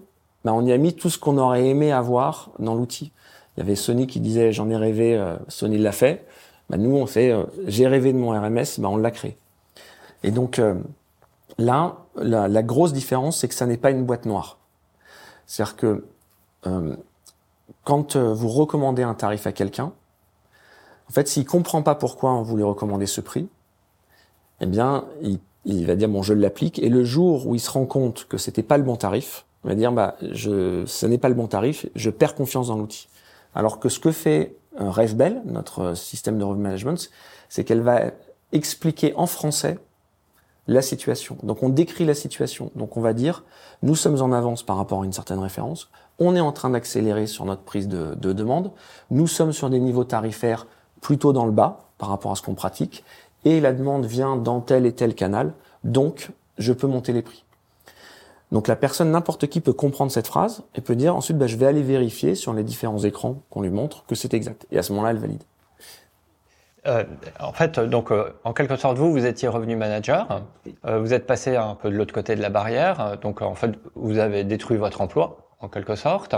ben, 0.45 0.53
on 0.53 0.65
y 0.65 0.73
a 0.73 0.79
mis 0.79 0.95
tout 0.95 1.11
ce 1.11 1.19
qu'on 1.19 1.39
aurait 1.39 1.67
aimé 1.67 1.93
avoir 1.93 2.51
dans 2.59 2.75
l'outil. 2.75 3.13
Il 3.57 3.61
y 3.61 3.63
avait 3.63 3.77
Sony 3.77 4.07
qui 4.07 4.21
disait 4.21 4.53
j'en 4.53 4.69
ai 4.69 4.77
rêvé, 4.77 5.17
euh, 5.17 5.37
Sony 5.49 5.79
l'a 5.79 5.93
fait. 5.93 6.27
Ben, 6.69 6.77
nous 6.77 6.95
on 6.97 7.07
fait 7.07 7.31
euh, 7.31 7.45
j'ai 7.67 7.87
rêvé 7.87 8.13
de 8.13 8.19
mon 8.19 8.31
RMS, 8.31 8.79
ben, 8.79 8.89
on 8.89 8.97
l'a 8.97 9.11
créé. 9.11 9.37
Et 10.23 10.31
donc 10.31 10.59
euh, 10.59 10.75
là, 11.59 11.97
la, 12.17 12.49
la 12.49 12.63
grosse 12.63 12.93
différence, 12.93 13.39
c'est 13.39 13.49
que 13.49 13.55
ça 13.55 13.67
n'est 13.67 13.77
pas 13.77 13.91
une 13.91 14.05
boîte 14.05 14.27
noire. 14.27 14.59
C'est-à-dire 15.47 15.77
que 15.77 16.05
euh, 16.67 16.97
quand 17.85 18.17
euh, 18.17 18.33
vous 18.35 18.49
recommandez 18.49 19.03
un 19.03 19.15
tarif 19.15 19.47
à 19.47 19.53
quelqu'un, 19.53 19.93
en 21.09 21.13
fait, 21.13 21.29
s'il 21.29 21.45
comprend 21.45 21.83
pas 21.83 21.95
pourquoi 21.95 22.43
vous 22.43 22.57
lui 22.57 22.65
recommandez 22.65 23.07
ce 23.07 23.21
prix, 23.21 23.49
eh 24.61 24.67
bien, 24.67 25.05
il, 25.23 25.39
il 25.65 25.87
va 25.87 25.97
dire 25.97 26.09
bon, 26.09 26.23
je 26.23 26.33
l'applique. 26.33 26.79
Et 26.79 26.89
le 26.89 27.05
jour 27.05 27.47
où 27.47 27.55
il 27.55 27.61
se 27.61 27.71
rend 27.71 27.87
compte 27.87 28.27
que 28.29 28.39
c'était 28.39 28.63
pas 28.63 28.79
le 28.79 28.85
bon 28.85 28.97
tarif, 28.97 29.45
il 29.65 29.69
va 29.69 29.75
dire 29.75 29.93
bah, 29.93 30.17
je, 30.23 30.85
ce 30.87 31.07
n'est 31.07 31.19
pas 31.19 31.29
le 31.29 31.35
bon 31.35 31.49
tarif, 31.49 31.87
je 31.95 32.11
perds 32.11 32.35
confiance 32.35 32.69
dans 32.69 32.77
l'outil. 32.77 33.09
Alors 33.55 33.81
que 33.81 33.89
ce 33.89 33.99
que 33.99 34.13
fait 34.13 34.57
euh, 34.81 34.91
RevBell, 34.91 35.43
notre 35.45 35.95
système 35.95 36.39
de 36.39 36.45
revenue 36.45 36.63
management, 36.63 37.11
c'est 37.49 37.65
qu'elle 37.65 37.81
va 37.81 38.13
expliquer 38.53 39.13
en 39.17 39.27
français 39.27 39.79
la 40.69 40.83
situation. 40.83 41.37
Donc 41.43 41.63
on 41.63 41.69
décrit 41.69 42.05
la 42.05 42.15
situation. 42.15 42.71
Donc 42.75 42.97
on 42.97 43.01
va 43.01 43.13
dire, 43.13 43.45
nous 43.83 43.95
sommes 43.95 44.21
en 44.23 44.33
avance 44.33 44.63
par 44.63 44.77
rapport 44.77 45.03
à 45.03 45.05
une 45.05 45.13
certaine 45.13 45.39
référence, 45.39 45.91
on 46.19 46.35
est 46.35 46.41
en 46.41 46.53
train 46.53 46.71
d'accélérer 46.71 47.27
sur 47.27 47.45
notre 47.45 47.63
prise 47.63 47.89
de, 47.89 48.15
de 48.15 48.33
demande, 48.33 48.73
nous 49.11 49.27
sommes 49.27 49.53
sur 49.53 49.71
des 49.71 49.81
niveaux 49.81 50.05
tarifaires 50.05 50.67
plutôt 51.07 51.33
dans 51.33 51.47
le 51.47 51.53
bas 51.53 51.79
par 51.99 52.09
rapport 52.09 52.33
à 52.33 52.35
ce 52.35 52.43
qu'on 52.43 52.57
pratique, 52.57 53.05
et 53.45 53.61
la 53.61 53.73
demande 53.73 54.07
vient 54.07 54.35
dans 54.35 54.61
tel 54.61 54.87
et 54.87 54.93
tel 54.93 55.15
canal, 55.15 55.53
donc 55.85 56.31
je 56.59 56.73
peux 56.73 56.89
monter 56.89 57.13
les 57.13 57.23
prix. 57.23 57.45
Donc 58.51 58.67
la 58.67 58.75
personne, 58.75 59.13
n'importe 59.13 59.47
qui 59.47 59.61
peut 59.61 59.73
comprendre 59.73 60.11
cette 60.11 60.27
phrase 60.27 60.65
et 60.75 60.81
peut 60.81 60.97
dire 60.97 61.15
ensuite 61.15 61.39
bah, 61.39 61.47
je 61.47 61.57
vais 61.57 61.67
aller 61.67 61.83
vérifier 61.83 62.35
sur 62.35 62.53
les 62.53 62.65
différents 62.65 62.99
écrans 62.99 63.37
qu'on 63.51 63.63
lui 63.63 63.71
montre 63.71 64.05
que 64.07 64.17
c'est 64.17 64.35
exact. 64.35 64.67
Et 64.73 64.79
à 64.79 64.83
ce 64.83 64.93
moment-là, 64.95 65.13
elle 65.13 65.19
valide. 65.19 65.45
Euh, 66.89 67.05
en 67.39 67.53
fait, 67.53 67.79
donc, 67.79 68.11
euh, 68.11 68.33
en 68.43 68.53
quelque 68.53 68.75
sorte, 68.75 68.99
vous, 68.99 69.13
vous 69.13 69.27
étiez 69.27 69.47
revenu 69.47 69.77
manager. 69.77 70.43
Euh, 70.87 70.99
vous 70.99 71.15
êtes 71.15 71.27
passé 71.29 71.55
un 71.55 71.77
peu 71.77 71.89
de 71.89 71.95
l'autre 71.95 72.15
côté 72.15 72.35
de 72.35 72.43
la 72.43 72.51
barrière. 72.51 73.17
Donc, 73.23 73.43
en 73.43 73.55
fait, 73.55 73.71
vous 73.95 74.19
avez 74.19 74.43
détruit 74.43 74.77
votre 74.77 75.01
emploi, 75.03 75.37
en 75.61 75.69
quelque 75.69 75.95
sorte, 75.95 76.35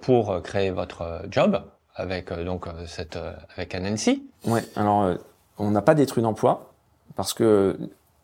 pour 0.00 0.40
créer 0.42 0.70
votre 0.70 1.22
job 1.28 1.60
avec 1.96 2.30
euh, 2.30 2.44
donc 2.44 2.66
euh, 2.66 2.70
cette 2.86 3.16
euh, 3.16 3.32
avec 3.56 3.74
Anansi. 3.74 4.22
Ouais. 4.46 4.62
Alors, 4.76 5.02
euh, 5.02 5.14
on 5.58 5.70
n'a 5.70 5.82
pas 5.82 5.94
détruit 5.94 6.22
d'emploi 6.22 6.72
parce 7.16 7.32
que 7.34 7.78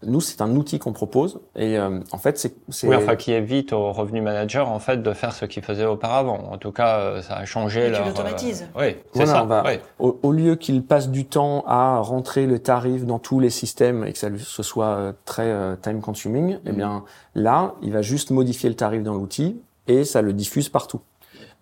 nous, 0.04 0.20
c'est 0.20 0.42
un 0.42 0.56
outil 0.56 0.80
qu'on 0.80 0.92
propose 0.92 1.38
et 1.54 1.78
euh, 1.78 2.00
en 2.10 2.18
fait, 2.18 2.36
c'est 2.36 2.54
c'est- 2.70 2.88
Oui, 2.88 2.96
enfin, 2.96 3.14
qui 3.14 3.30
évite 3.32 3.72
au 3.72 3.92
revenu 3.92 4.20
manager 4.20 4.68
en 4.68 4.80
fait 4.80 5.00
de 5.00 5.12
faire 5.12 5.32
ce 5.32 5.44
qu'il 5.44 5.62
faisait 5.62 5.84
aupalement. 5.86 6.52
En 6.52 6.58
tout 6.58 6.72
cas, 6.72 7.22
ça 7.22 7.36
a 7.36 7.44
changé. 7.44 7.82
Et 7.86 7.86
tu 7.86 7.98
leur, 7.98 8.06
l'automatises. 8.08 8.62
euh, 8.76 8.80
Oui, 8.80 8.96
c'est 9.12 9.24
Voilà, 9.24 9.32
ça. 9.32 9.44
va- 9.44 9.62
oui. 9.64 9.78
au, 10.00 10.18
au 10.24 10.32
lieu 10.32 10.56
qu'il 10.56 10.82
passe 10.84 11.08
du 11.08 11.24
temps 11.24 11.62
à 11.68 11.98
rentrer 11.98 12.46
le 12.46 12.58
tarif 12.58 13.06
dans 13.06 13.20
tous 13.20 13.38
les 13.38 13.50
systèmes 13.50 14.04
et 14.04 14.12
que 14.12 14.18
ça 14.18 14.28
ce 14.36 14.62
soit 14.64 15.14
très 15.24 15.46
euh, 15.46 15.76
time 15.76 16.00
consuming, 16.00 16.58
eh 16.66 16.72
bien 16.72 17.04
là, 17.36 17.74
il 17.80 17.92
va 17.92 18.02
juste 18.02 18.32
modifier 18.32 18.68
le 18.68 18.74
tarif 18.74 19.04
dans 19.04 19.14
l'outil 19.14 19.60
et 19.86 20.04
ça 20.04 20.20
le 20.20 20.32
diffuse 20.32 20.68
partout. 20.68 21.00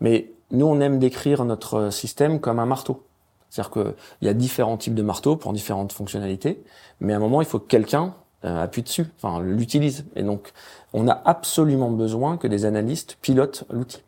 Mais 0.00 0.30
nous, 0.50 0.66
on 0.66 0.80
aime 0.80 0.98
décrire 0.98 1.44
notre 1.44 1.90
système 1.90 2.40
comme 2.40 2.58
un 2.58 2.66
marteau. 2.66 3.04
C'est-à-dire 3.50 3.70
qu'il 3.72 3.94
y 4.22 4.28
a 4.28 4.34
différents 4.34 4.76
types 4.76 4.94
de 4.94 5.02
marteaux 5.02 5.36
pour 5.36 5.52
différentes 5.52 5.92
fonctionnalités, 5.92 6.62
mais 7.00 7.12
à 7.12 7.16
un 7.16 7.20
moment, 7.20 7.40
il 7.40 7.46
faut 7.46 7.58
que 7.58 7.66
quelqu'un 7.66 8.14
euh, 8.44 8.62
appuie 8.62 8.82
dessus, 8.82 9.06
enfin 9.16 9.40
l'utilise. 9.40 10.04
Et 10.14 10.22
donc, 10.22 10.52
on 10.92 11.08
a 11.08 11.20
absolument 11.24 11.90
besoin 11.90 12.36
que 12.36 12.46
des 12.46 12.64
analystes 12.64 13.18
pilotent 13.20 13.64
l'outil. 13.70 14.02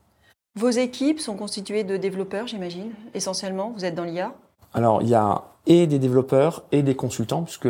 Vos 0.55 0.71
équipes 0.71 1.19
sont 1.19 1.35
constituées 1.35 1.83
de 1.83 1.97
développeurs, 1.97 2.47
j'imagine, 2.47 2.93
essentiellement. 3.15 3.73
Vous 3.75 3.85
êtes 3.85 3.95
dans 3.95 4.05
l'IA. 4.05 4.35
Alors, 4.75 5.03
il 5.03 5.09
y 5.09 5.15
a 5.15 5.45
et 5.67 5.87
des 5.87 5.99
développeurs 5.99 6.65
et 6.73 6.83
des 6.83 6.97
consultants, 6.97 7.43
puisque 7.43 7.69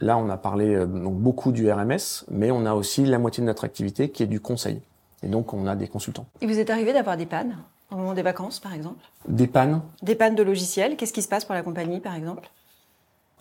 là, 0.00 0.18
on 0.18 0.28
a 0.28 0.36
parlé 0.36 0.74
euh, 0.74 0.86
donc 0.86 1.14
beaucoup 1.14 1.52
du 1.52 1.70
RMS, 1.70 2.24
mais 2.30 2.50
on 2.50 2.66
a 2.66 2.74
aussi 2.74 3.04
la 3.04 3.18
moitié 3.18 3.40
de 3.40 3.46
notre 3.46 3.64
activité 3.64 4.10
qui 4.10 4.22
est 4.22 4.26
du 4.26 4.40
conseil. 4.40 4.80
Et 5.22 5.28
donc, 5.28 5.54
on 5.54 5.66
a 5.66 5.76
des 5.76 5.88
consultants. 5.88 6.26
Il 6.40 6.48
vous 6.48 6.58
est 6.58 6.70
arrivé 6.70 6.92
d'avoir 6.92 7.16
des 7.16 7.26
pannes? 7.26 7.56
Au 7.90 7.96
moment 7.96 8.14
des 8.14 8.22
vacances, 8.22 8.60
par 8.60 8.72
exemple 8.74 9.04
Des 9.28 9.46
pannes. 9.46 9.80
Des 10.02 10.14
pannes 10.14 10.34
de 10.34 10.42
logiciels. 10.42 10.96
Qu'est-ce 10.96 11.12
qui 11.12 11.22
se 11.22 11.28
passe 11.28 11.44
pour 11.44 11.54
la 11.54 11.62
compagnie, 11.62 12.00
par 12.00 12.14
exemple 12.14 12.50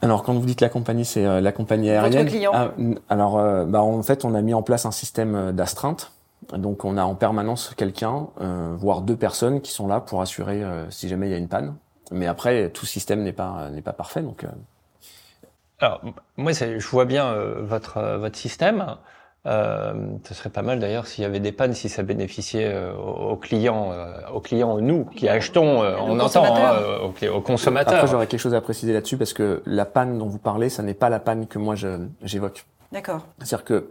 Alors, 0.02 0.24
quand 0.24 0.34
vous 0.34 0.46
dites 0.46 0.62
la 0.62 0.70
compagnie, 0.70 1.06
c'est 1.06 1.26
euh, 1.26 1.42
la 1.42 1.52
compagnie 1.52 1.90
Votre 1.90 2.04
aérienne. 2.04 2.28
client. 2.28 2.52
Ah, 2.54 2.72
alors, 3.10 3.38
euh, 3.38 3.66
bah, 3.66 3.82
en 3.82 4.02
fait, 4.04 4.26
on 4.26 4.34
a 4.36 4.42
mis 4.42 4.54
en 4.54 4.62
place 4.62 4.86
un 4.86 4.92
système 4.92 5.36
euh, 5.36 5.52
d'astreinte. 5.52 6.12
Donc, 6.54 6.86
on 6.86 6.98
a 6.98 7.04
en 7.04 7.16
permanence 7.16 7.74
quelqu'un, 7.76 8.28
euh, 8.42 8.74
voire 8.78 9.02
deux 9.02 9.18
personnes, 9.18 9.62
qui 9.62 9.72
sont 9.72 9.88
là 9.88 10.00
pour 10.00 10.22
assurer 10.22 10.64
euh, 10.64 10.90
si 10.90 11.08
jamais 11.10 11.28
il 11.28 11.32
y 11.32 11.36
a 11.36 11.38
une 11.38 11.50
panne. 11.50 11.76
Mais 12.12 12.26
après, 12.28 12.70
tout 12.70 12.86
système 12.88 13.22
n'est 13.24 13.34
pas 13.34 13.70
n'est 13.70 13.84
pas 13.84 13.94
parfait, 13.94 14.22
donc. 14.22 14.44
euh, 14.46 14.48
Alors, 15.80 16.02
moi, 16.38 16.52
je 16.54 16.88
vois 16.88 17.06
bien 17.06 17.28
euh, 17.28 17.62
votre 17.62 17.98
euh, 17.98 18.18
votre 18.18 18.38
système. 18.38 18.96
Euh, 19.46 19.94
ce 20.26 20.34
serait 20.34 20.50
pas 20.50 20.62
mal 20.62 20.80
d'ailleurs 20.80 21.08
s'il 21.08 21.22
y 21.24 21.26
avait 21.26 21.40
des 21.40 21.54
pannes, 21.54 21.74
si 21.74 21.88
ça 21.88 22.04
bénéficiait 22.04 22.72
euh, 22.74 22.94
aux 22.94 23.38
clients, 23.38 23.92
euh, 23.94 24.14
aux 24.34 24.42
clients 24.42 24.80
nous 24.80 25.06
qui 25.06 25.30
achetons, 25.30 25.82
euh, 25.82 25.96
on 25.98 26.20
entend, 26.20 26.44
hein, 26.44 26.76
aux, 27.32 27.42
consommateurs. 27.42 27.96
Après, 27.96 28.08
j'aurais 28.08 28.28
quelque 28.28 28.42
chose 28.42 28.54
à 28.54 28.60
préciser 28.60 28.92
là-dessus 28.92 29.18
parce 29.18 29.32
que 29.32 29.64
la 29.66 29.86
panne 29.86 30.18
dont 30.18 30.28
vous 30.28 30.40
parlez, 30.40 30.68
ça 30.68 30.84
n'est 30.84 30.94
pas 30.94 31.10
la 31.10 31.20
panne 31.20 31.48
que 31.48 31.58
moi 31.58 31.76
j'évoque. 32.22 32.66
D'accord. 32.92 33.28
C'est-à-dire 33.40 33.64
que 33.64 33.90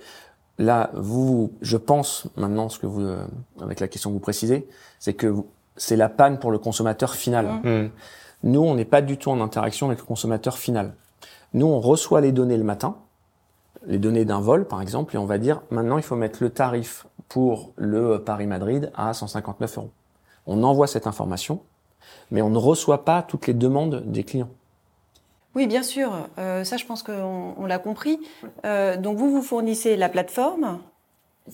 là, 0.59 0.91
vous, 0.95 1.53
je 1.63 1.77
pense 1.77 2.27
maintenant, 2.37 2.69
ce 2.69 2.79
que 2.79 2.87
vous, 2.87 3.03
euh, 3.03 3.25
avec 3.63 3.81
la 3.81 3.89
question 3.89 4.11
que 4.11 4.15
vous 4.15 4.21
précisez, 4.21 4.69
c'est 4.99 5.15
que 5.15 5.35
c'est 5.77 5.97
la 5.97 6.09
panne 6.09 6.39
pour 6.39 6.51
le 6.51 6.59
consommateur 6.59 7.15
final. 7.15 7.47
Mhm. 7.47 7.83
Hmm. 7.85 7.91
Nous, 8.45 8.61
on 8.61 8.75
n'est 8.75 8.85
pas 8.85 9.03
du 9.03 9.17
tout 9.17 9.31
en 9.31 9.41
interaction 9.41 9.87
avec 9.87 10.01
le 10.01 10.05
consommateur 10.05 10.59
final. 10.59 10.95
Nous, 11.55 11.67
on 11.67 11.81
reçoit 11.81 12.21
les 12.21 12.33
données 12.33 12.57
le 12.57 12.65
matin, 12.65 12.97
les 13.87 13.99
données 13.99 14.25
d'un 14.25 14.41
vol, 14.41 14.67
par 14.67 14.83
exemple, 14.83 15.15
et 15.15 15.19
on 15.19 15.25
va 15.27 15.39
dire, 15.39 15.63
maintenant, 15.71 15.97
il 15.97 16.03
faut 16.03 16.17
mettre 16.17 16.43
le 16.43 16.51
tarif 16.51 17.07
pour 17.29 17.73
le 17.77 18.19
Paris-Madrid 18.23 18.91
à 18.97 19.13
159 19.15 19.79
euros. 19.79 19.91
On 20.47 20.63
envoie 20.63 20.87
cette 20.87 21.07
information, 21.07 21.61
mais 22.31 22.43
on 22.43 22.51
ne 22.51 22.59
reçoit 22.59 23.05
pas 23.05 23.23
toutes 23.23 23.47
les 23.47 23.55
demandes 23.55 24.03
des 24.07 24.25
clients. 24.25 24.49
Oui, 25.55 25.67
bien 25.67 25.83
sûr. 25.83 26.13
Euh, 26.39 26.65
ça, 26.65 26.77
je 26.77 26.85
pense 26.85 27.03
qu'on 27.03 27.55
on 27.57 27.67
l'a 27.67 27.79
compris. 27.79 28.19
Euh, 28.65 28.97
donc, 28.97 29.17
vous, 29.17 29.31
vous 29.31 29.43
fournissez 29.43 29.97
la 29.97 30.09
plateforme. 30.09 30.79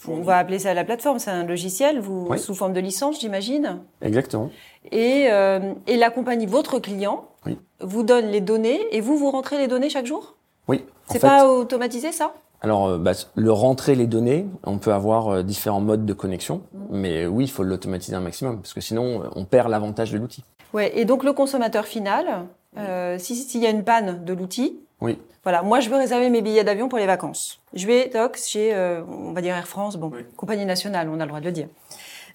On 0.09 0.23
va 0.23 0.39
appeler 0.39 0.59
ça 0.59 0.75
la 0.75 0.85
plateforme. 0.85 1.19
C'est 1.21 1.31
un 1.31 1.45
logiciel, 1.45 2.01
vous, 2.01 2.27
Oui. 2.29 2.39
sous 2.39 2.55
forme 2.55 2.73
de 2.73 2.81
licence, 2.81 3.21
j'imagine. 3.21 3.79
Exactement. 4.03 4.51
Et, 4.91 5.29
euh, 5.31 5.73
et 5.87 5.97
la 5.97 6.11
compagnie, 6.11 6.47
votre 6.47 6.81
client, 6.81 7.29
Oui. 7.47 7.59
vous 7.81 8.03
donne 8.03 8.27
les 8.27 8.41
données 8.41 8.81
et 8.91 9.01
vous, 9.01 9.17
vous 9.17 9.31
rentrez 9.31 9.57
les 9.59 9.69
données 9.69 9.89
chaque 9.91 10.07
jour? 10.07 10.34
Oui. 10.69 10.85
C'est 11.09 11.19
fait, 11.19 11.27
pas 11.27 11.47
automatisé, 11.49 12.13
ça? 12.13 12.33
Alors, 12.61 12.87
euh, 12.87 12.99
bah, 12.99 13.13
le 13.35 13.53
rentrer 13.53 13.95
les 13.95 14.07
données, 14.07 14.47
on 14.65 14.79
peut 14.79 14.93
avoir 14.93 15.29
euh, 15.29 15.43
différents 15.43 15.81
modes 15.81 16.07
de 16.07 16.13
connexion, 16.15 16.63
mais 16.91 17.27
oui, 17.27 17.45
il 17.45 17.51
faut 17.51 17.63
l'automatiser 17.63 18.17
un 18.17 18.21
maximum, 18.21 18.61
parce 18.61 18.73
que 18.73 18.81
sinon, 18.81 19.23
euh, 19.23 19.27
on 19.37 19.45
perd 19.45 19.69
l'avantage 19.69 20.13
de 20.13 20.19
l'outil. 20.19 20.45
Ouais. 20.73 20.93
Et 20.99 21.05
donc, 21.05 21.25
le 21.25 21.33
consommateur 21.33 21.85
final, 21.87 22.47
euh, 22.79 23.19
si- 23.19 23.37
s'il 23.37 23.63
y 23.63 23.67
a 23.67 23.71
une 23.71 23.85
panne 23.85 24.25
de 24.25 24.33
l'outil, 24.33 24.81
Oui. 25.01 25.19
Voilà, 25.43 25.61
moi 25.63 25.81
je 25.81 25.91
veux 25.91 25.97
réserver 25.97 26.31
mes 26.31 26.41
billets 26.41 26.65
d'avion 26.65 26.89
pour 26.89 26.99
les 26.99 27.05
vacances. 27.05 27.61
Je 27.75 27.87
vais 27.87 28.09
toc 28.09 28.39
chez, 28.39 28.73
euh, 28.75 29.03
on 29.07 29.33
va 29.33 29.43
dire 29.43 29.55
Air 29.55 29.67
France, 29.69 29.97
bon, 29.99 30.11
compagnie 30.37 30.65
nationale, 30.65 31.11
on 31.11 31.21
a 31.21 31.25
le 31.25 31.29
droit 31.29 31.41
de 31.41 31.45
le 31.45 31.53
dire. 31.53 31.69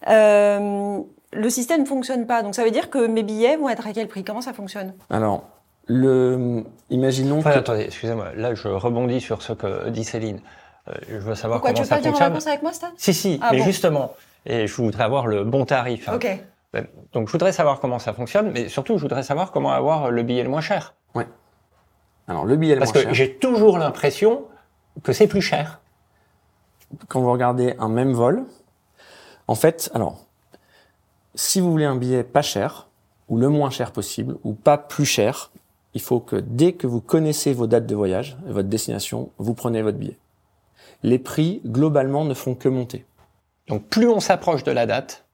Euh, 0.07 0.99
le 1.33 1.49
système 1.49 1.81
ne 1.81 1.85
fonctionne 1.85 2.27
pas, 2.27 2.43
donc 2.43 2.53
ça 2.55 2.63
veut 2.63 2.71
dire 2.71 2.89
que 2.89 3.07
mes 3.07 3.23
billets 3.23 3.57
vont 3.57 3.69
être 3.69 3.87
à 3.87 3.93
quel 3.93 4.07
prix? 4.07 4.23
Comment 4.23 4.41
ça 4.41 4.53
fonctionne? 4.53 4.93
Alors, 5.09 5.43
le, 5.89 6.63
imaginons 6.91 7.39
Enfin, 7.39 7.51
que... 7.53 7.57
attendez, 7.59 7.81
excusez-moi. 7.83 8.27
Là, 8.35 8.53
je 8.53 8.67
rebondis 8.67 9.19
sur 9.21 9.41
ce 9.41 9.53
que 9.53 9.89
dit 9.89 10.03
Céline. 10.03 10.39
Euh, 10.87 10.93
je 11.09 11.17
veux 11.17 11.33
savoir 11.35 11.59
Pourquoi 11.59 11.71
tu 11.71 11.81
comment 11.81 11.83
veux 11.83 11.89
ça 11.89 11.95
pas 11.95 12.01
dire 12.01 12.09
en 12.11 12.13
fonctionne. 12.13 12.29
vacances 12.29 12.47
avec 12.47 12.61
moi, 12.61 12.73
Stan? 12.73 12.87
Si, 12.95 13.13
si, 13.13 13.39
Ah 13.41 13.49
mais 13.51 13.59
bon. 13.59 13.65
justement. 13.65 14.13
Et 14.45 14.67
je 14.67 14.75
voudrais 14.75 15.03
avoir 15.03 15.25
le 15.27 15.43
bon 15.43 15.65
tarif. 15.65 16.07
hein. 16.07 16.13
Ok. 16.15 16.27
Ben, 16.71 16.85
Donc, 17.13 17.27
je 17.27 17.31
voudrais 17.31 17.51
savoir 17.51 17.79
comment 17.79 17.97
ça 17.99 18.13
fonctionne, 18.13 18.51
mais 18.51 18.69
surtout, 18.69 18.97
je 18.97 19.01
voudrais 19.01 19.23
savoir 19.23 19.51
comment 19.51 19.71
avoir 19.71 20.11
le 20.11 20.21
billet 20.23 20.43
le 20.43 20.49
moins 20.49 20.61
cher. 20.61 20.93
Alors, 22.27 22.45
le 22.45 22.55
billet 22.57 22.75
le 22.75 22.79
Parce 22.79 22.93
moins 22.93 23.01
que 23.01 23.07
cher, 23.07 23.13
j'ai 23.15 23.35
toujours 23.37 23.79
l'impression 23.79 24.43
que 25.01 25.13
c'est 25.13 25.25
plus 25.25 25.41
cher. 25.41 25.79
quand 27.07 27.19
vous 27.21 27.31
regardez 27.31 27.73
un 27.79 27.89
même 27.89 28.13
vol, 28.13 28.43
en 29.47 29.55
fait, 29.55 29.89
alors, 29.95 30.19
si 31.33 31.59
vous 31.59 31.71
voulez 31.71 31.85
un 31.85 31.95
billet 31.95 32.23
pas 32.23 32.43
cher, 32.43 32.87
ou 33.29 33.37
le 33.39 33.49
moins 33.49 33.71
cher 33.71 33.91
possible, 33.91 34.35
ou 34.43 34.53
pas 34.53 34.77
plus 34.77 35.05
cher, 35.05 35.49
il 35.93 36.01
faut 36.01 36.19
que 36.19 36.35
dès 36.35 36.73
que 36.73 36.87
vous 36.87 37.01
connaissez 37.01 37.53
vos 37.53 37.67
dates 37.67 37.85
de 37.87 37.95
voyage 37.95 38.37
votre 38.45 38.69
destination, 38.69 39.29
vous 39.37 39.53
prenez 39.53 39.81
votre 39.81 39.97
billet. 39.97 40.17
Les 41.03 41.19
prix, 41.19 41.61
globalement, 41.65 42.25
ne 42.25 42.33
font 42.33 42.55
que 42.55 42.69
monter. 42.69 43.05
Donc, 43.67 43.83
plus 43.83 44.07
on 44.09 44.19
s'approche 44.19 44.63
de 44.63 44.71
la 44.71 44.85
date, 44.85 45.25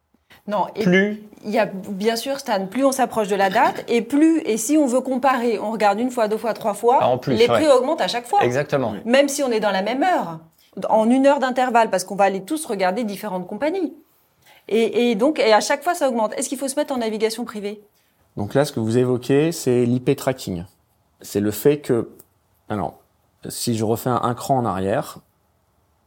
Non, 0.48 0.68
et 0.76 0.84
plus 0.84 1.24
il 1.44 1.52
y 1.52 1.60
a 1.60 1.66
bien 1.68 2.16
sûr, 2.16 2.40
Stan, 2.40 2.66
plus 2.66 2.84
on 2.86 2.92
s'approche 2.92 3.28
de 3.28 3.36
la 3.36 3.50
date, 3.50 3.84
et 3.88 4.02
plus, 4.02 4.40
et 4.46 4.58
si 4.58 4.78
on 4.78 4.88
veut 4.88 5.02
comparer, 5.02 5.60
on 5.60 5.72
regarde 5.72 6.00
une 6.00 6.10
fois, 6.10 6.28
deux 6.28 6.38
fois, 6.38 6.54
trois 6.54 6.74
fois, 6.74 7.00
Ah, 7.02 7.08
en 7.10 7.18
plus, 7.20 7.34
les 7.36 7.48
ouais. 7.48 7.56
prix 7.56 7.68
augmentent 7.68 8.02
à 8.02 8.08
chaque 8.08 8.28
fois. 8.28 8.44
Exactement. 8.44 8.94
Même 9.06 9.30
si 9.30 9.44
on 9.44 9.52
est 9.52 9.60
dans 9.60 9.72
la 9.72 9.82
même 9.84 10.02
heure, 10.04 10.40
en 10.90 11.10
une 11.10 11.26
heure 11.28 11.40
d'intervalle, 11.40 11.90
parce 11.90 12.04
qu'on 12.04 12.16
va 12.16 12.26
aller 12.26 12.42
tous 12.42 12.66
regarder 12.66 13.04
différentes 13.04 13.48
compagnies. 13.48 13.94
Et, 14.68 15.12
et 15.12 15.16
donc, 15.16 15.38
et 15.40 15.54
à 15.54 15.62
chaque 15.62 15.84
fois, 15.84 15.94
ça 15.94 16.10
augmente. 16.10 16.34
Est-ce 16.38 16.50
qu'il 16.50 16.58
faut 16.58 16.68
se 16.68 16.76
mettre 16.76 16.94
en 16.94 16.98
navigation 16.98 17.46
privée? 17.46 17.82
Donc 18.38 18.54
là, 18.54 18.66
ce 18.66 18.72
que 18.72 18.80
vous 18.80 18.98
évoquez, 18.98 19.52
c'est 19.52 19.86
l'IP 19.86 20.16
tracking. 20.16 20.66
C'est 21.22 21.40
le 21.40 21.52
fait 21.52 21.80
que, 21.80 22.10
alors, 22.70 23.00
si 23.48 23.76
je 23.76 23.84
refais 23.84 24.10
un, 24.10 24.34
cran 24.34 24.58
en 24.58 24.66
arrière, 24.66 25.20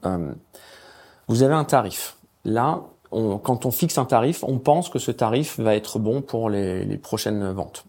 euh, 0.04 0.32
vous 1.28 1.42
avez 1.42 1.54
un 1.54 1.64
tarif. 1.64 2.16
Là, 2.44 2.82
quand 3.10 3.64
on 3.64 3.70
fixe 3.70 3.96
un 3.98 4.04
tarif, 4.04 4.44
on 4.44 4.58
pense 4.58 4.88
que 4.90 4.98
ce 4.98 5.10
tarif 5.10 5.58
va 5.58 5.74
être 5.74 5.98
bon 5.98 6.20
pour 6.20 6.50
les, 6.50 6.98
prochaines 6.98 7.50
ventes. 7.52 7.84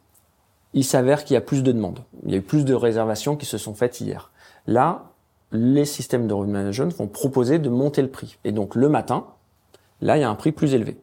Il 0.74 0.86
s'avère 0.86 1.26
qu'il 1.26 1.34
y 1.34 1.38
a 1.38 1.42
plus 1.42 1.64
de 1.64 1.72
demandes. 1.72 2.00
Il 2.26 2.32
y 2.32 2.36
a 2.36 2.38
eu 2.38 2.42
plus 2.42 2.64
de 2.64 2.74
réservations 2.74 3.36
qui 3.36 3.46
se 3.46 3.58
sont 3.58 3.74
faites 3.74 4.00
hier. 4.00 4.32
Là, 4.68 5.12
les 5.52 5.86
systèmes 5.86 6.28
de 6.28 6.34
revenue 6.34 6.54
management 6.54 6.96
vont 6.96 7.08
proposer 7.08 7.60
de 7.60 7.70
monter 7.70 8.02
le 8.02 8.10
prix. 8.10 8.38
Et 8.44 8.52
donc, 8.52 8.76
le 8.76 8.88
matin, 8.88 9.26
là, 10.00 10.18
il 10.18 10.22
y 10.22 10.24
a 10.24 10.30
un 10.30 10.36
prix 10.36 10.52
plus 10.52 10.74
élevé. 10.74 10.98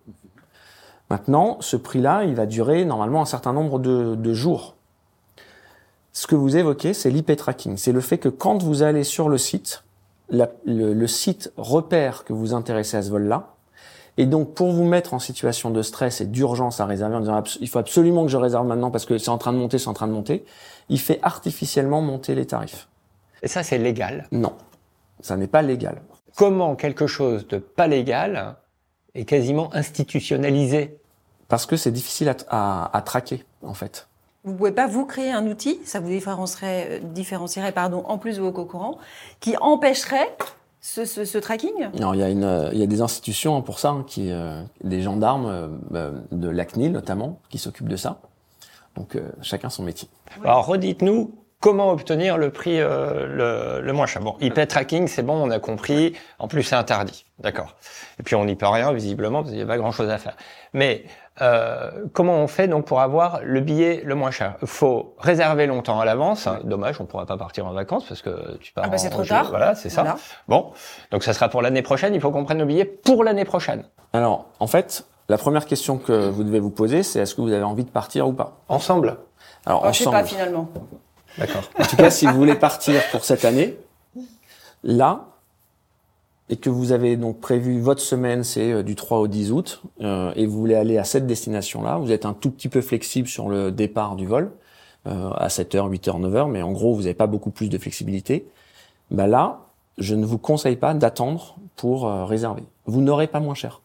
Maintenant, 1.11 1.59
ce 1.61 1.77
prix-là, 1.77 2.25
il 2.25 2.35
va 2.35 2.47
durer 2.47 2.85
normalement 2.85 3.23
un 3.23 3.27
certain 3.27 3.53
nombre 3.53 3.79
de, 3.79 4.15
de 4.17 4.33
jours. 4.33 4.75
Ce 6.13 6.27
que 6.27 6.35
vous 6.35 6.57
évoquez, 6.57 6.95
c'est 6.95 7.11
l'IP 7.11 7.37
tracking. 7.37 7.77
C'est 7.77 7.93
le 7.93 8.01
fait 8.01 8.19
que 8.19 8.29
quand 8.29 8.63
vous 8.63 8.83
allez 8.83 9.05
sur 9.05 9.29
le 9.29 9.39
site, 9.39 9.85
la- 10.31 10.51
le, 10.65 10.95
le 10.95 11.07
site 11.07 11.53
repère 11.57 12.25
que 12.25 12.33
vous 12.33 12.55
intéressez 12.55 12.97
à 12.97 13.03
ce 13.03 13.11
vol-là. 13.11 13.53
Et 14.19 14.25
donc, 14.25 14.55
pour 14.55 14.73
vous 14.73 14.85
mettre 14.85 15.13
en 15.13 15.19
situation 15.19 15.71
de 15.71 15.83
stress 15.83 16.23
et 16.23 16.25
d'urgence 16.27 16.81
à 16.81 16.87
réserver 16.87 17.17
en 17.17 17.21
disant 17.21 17.43
il 17.61 17.69
faut 17.69 17.79
absolument 17.79 18.23
que 18.25 18.31
je 18.31 18.39
réserve 18.39 18.67
maintenant 18.67 18.91
parce 18.91 19.05
que 19.05 19.19
c'est 19.19 19.29
en 19.29 19.37
train 19.37 19.53
de 19.53 19.59
monter, 19.59 19.79
c'est 19.79 19.89
en 19.89 19.95
train 19.95 20.07
de 20.09 20.13
monter, 20.13 20.45
il 20.89 20.99
fait 20.99 21.19
artificiellement 21.23 22.01
monter 22.01 22.35
les 22.35 22.47
tarifs. 22.47 22.89
Et 23.43 23.49
ça, 23.49 23.63
c'est 23.63 23.77
légal? 23.77 24.27
Non, 24.33 24.55
ça 25.21 25.37
n'est 25.37 25.47
pas 25.47 25.61
légal. 25.61 26.01
Comment 26.35 26.77
quelque 26.77 27.07
chose 27.07 27.47
de 27.47 27.59
pas 27.59 27.87
légal 27.87 28.57
est 29.17 29.25
quasiment 29.25 29.73
institutionnalisé 29.75 30.97
Parce 31.49 31.67
que 31.67 31.77
c'est 31.77 31.93
difficile 31.93 32.29
à, 32.29 32.37
à, 32.49 32.97
à 32.97 33.03
traquer, 33.03 33.45
en 33.63 33.75
fait. 33.75 34.09
Vous 34.45 34.55
pouvez 34.55 34.73
pas 34.73 34.87
vous 34.87 35.07
créer 35.07 35.33
un 35.33 35.47
outil, 35.47 35.81
ça 35.85 35.99
vous 36.01 36.09
différencierait, 36.09 36.87
euh, 36.91 36.99
différencierait 37.03 37.73
pardon, 37.73 38.05
en 38.07 38.19
plus 38.19 38.37
de 38.37 38.43
vos 38.43 38.53
concurrents, 38.53 38.99
qui 39.41 39.57
empêcherait 39.57 40.37
ce, 40.81 41.05
ce, 41.05 41.25
ce 41.25 41.39
tracking? 41.39 41.73
Alors, 41.97 42.15
il 42.15 42.21
y 42.21 42.23
a 42.23 42.31
une, 42.31 42.45
euh, 42.45 42.71
il 42.73 42.79
y 42.79 42.83
a 42.83 42.87
des 42.87 43.01
institutions 43.01 43.57
hein, 43.57 43.61
pour 43.61 43.79
ça, 43.81 43.91
hein, 43.91 44.05
qui, 44.07 44.31
euh, 44.31 44.63
des 44.85 45.03
gendarmes 45.03 45.47
euh, 45.47 45.69
euh, 45.95 46.13
de 46.31 46.49
l'ACNIL 46.49 46.93
notamment, 46.93 47.41
qui 47.49 47.59
s'occupent 47.59 47.89
de 47.89 47.97
ça. 47.97 48.21
Donc, 48.97 49.17
euh, 49.17 49.31
chacun 49.43 49.69
son 49.69 49.83
métier. 49.83 50.09
Alors, 50.45 50.67
redites-nous 50.67 51.33
comment 51.61 51.91
obtenir 51.91 52.39
le 52.39 52.51
prix 52.51 52.81
euh, 52.81 53.27
le, 53.27 53.81
le, 53.81 53.93
moins 53.93 54.07
cher. 54.07 54.23
Bon, 54.23 54.37
IP 54.41 54.67
tracking, 54.69 55.09
c'est 55.09 55.23
bon, 55.23 55.35
on 55.35 55.51
a 55.51 55.59
compris. 55.59 56.15
En 56.39 56.49
plus, 56.49 56.63
c'est 56.63 56.77
interdit, 56.77 57.25
d'accord. 57.39 57.77
Et 58.19 58.23
puis 58.23 58.35
on 58.35 58.45
n'y 58.45 58.57
peut 58.57 58.67
rien 58.67 58.93
visiblement 58.93 59.41
parce 59.41 59.51
qu'il 59.51 59.59
n'y 59.59 59.65
a 59.65 59.67
pas 59.67 59.79
grand-chose 59.79 60.09
à 60.11 60.19
faire. 60.19 60.37
Mais 60.73 61.05
euh, 61.43 61.91
comment 62.13 62.35
on 62.35 62.47
fait 62.47 62.69
donc 62.69 62.87
pour 62.87 63.01
avoir 63.01 63.41
le 63.43 63.61
billet 63.61 64.03
le 64.05 64.15
moins 64.15 64.31
cher? 64.31 64.57
Faut 64.65 65.15
réserver 65.19 65.67
longtemps 65.67 66.01
à 66.01 66.05
l'avance. 66.05 66.49
Dommage, 66.65 67.01
on 67.01 67.05
pourra 67.05 67.27
pas 67.27 67.37
partir 67.37 67.67
en 67.67 67.73
vacances 67.73 68.05
parce 68.07 68.23
que 68.23 68.57
tu 68.59 68.73
pars. 68.73 68.85
Ah 68.87 68.89
bah 68.89 68.99
c'est 68.99 69.11
trop 69.11 69.25
tard. 69.25 69.51
Voilà, 69.51 69.75
c'est 69.75 69.91
ça. 69.91 70.17
Bon, 70.49 70.73
donc 71.11 71.25
ça 71.25 71.33
sera 71.33 71.49
pour 71.49 71.63
l'année 71.63 71.83
prochaine. 71.83 72.15
Il 72.15 72.21
faut 72.21 72.31
qu'on 72.31 72.45
prenne 72.45 72.59
nos 72.59 72.67
billets 72.67 72.85
pour 72.85 73.25
l'année 73.25 73.45
prochaine. 73.45 73.85
Alors, 74.13 74.47
en 74.61 74.67
fait, 74.67 75.07
la 75.29 75.37
première 75.37 75.67
question 75.67 75.99
que 75.99 76.29
vous 76.29 76.45
devez 76.45 76.61
vous 76.61 76.71
poser, 76.71 77.03
c'est 77.03 77.21
est-ce 77.21 77.35
que 77.35 77.41
vous 77.41 77.53
avez 77.53 77.65
envie 77.65 77.85
de 77.85 77.91
partir 77.91 78.29
ou 78.29 78.33
pas? 78.33 78.59
Ensemble. 78.69 79.19
Alors, 79.67 79.83
oh, 79.85 79.89
ensemble. 79.89 79.95
Je 79.95 80.05
sais 80.05 80.11
pas 80.11 80.25
finalement. 80.25 80.71
D'accord. 81.38 81.71
En 81.78 81.85
tout 81.85 81.97
cas, 81.97 82.11
si 82.11 82.26
vous 82.26 82.35
voulez 82.35 82.55
partir 82.55 83.00
pour 83.11 83.25
cette 83.25 83.45
année, 83.45 83.76
là, 84.83 85.26
et 86.49 86.57
que 86.57 86.71
vous 86.71 86.93
avez 86.93 87.16
donc 87.16 87.40
prévu 87.40 87.81
votre 87.81 88.00
semaine, 88.00 88.45
c'est 88.45 88.73
euh, 88.73 88.83
du 88.83 88.95
3 88.95 89.19
au 89.19 89.26
10 89.26 89.52
août, 89.52 89.83
euh, 90.00 90.33
et 90.37 90.47
vous 90.47 90.59
voulez 90.59 90.76
aller 90.76 90.97
à 90.97 91.05
cette 91.05 91.26
destination-là, 91.26 91.99
vous 91.99 92.12
êtes 92.12 92.25
un 92.25 92.35
tout 92.35 92.50
petit 92.50 92.69
peu 92.69 92.81
flexible 92.81 93.26
sur 93.26 93.49
le 93.49 93.73
départ 93.73 94.16
du 94.16 94.26
vol, 94.26 94.52
euh, 95.07 95.31
à 95.31 95.49
7h, 95.49 95.88
8h, 95.88 96.21
9h, 96.21 96.50
mais 96.50 96.62
en 96.62 96.73
gros, 96.73 96.95
vous 96.95 97.02
n'avez 97.02 97.14
pas 97.14 97.28
beaucoup 97.28 97.50
plus 97.50 97.69
de 97.69 97.78
flexibilité. 97.78 98.49
Bah 99.11 99.28
là, 99.28 99.61
je 99.99 100.14
ne 100.14 100.26
vous 100.26 100.38
conseille 100.38 100.76
pas 100.76 100.95
d'attendre 100.95 101.57
pour 101.76 102.09
euh, 102.09 102.25
réserver. 102.25 102.64
Vous 102.87 103.00
n'aurez 103.00 103.28
pas 103.28 103.38
moins 103.38 103.55
cher 103.55 103.81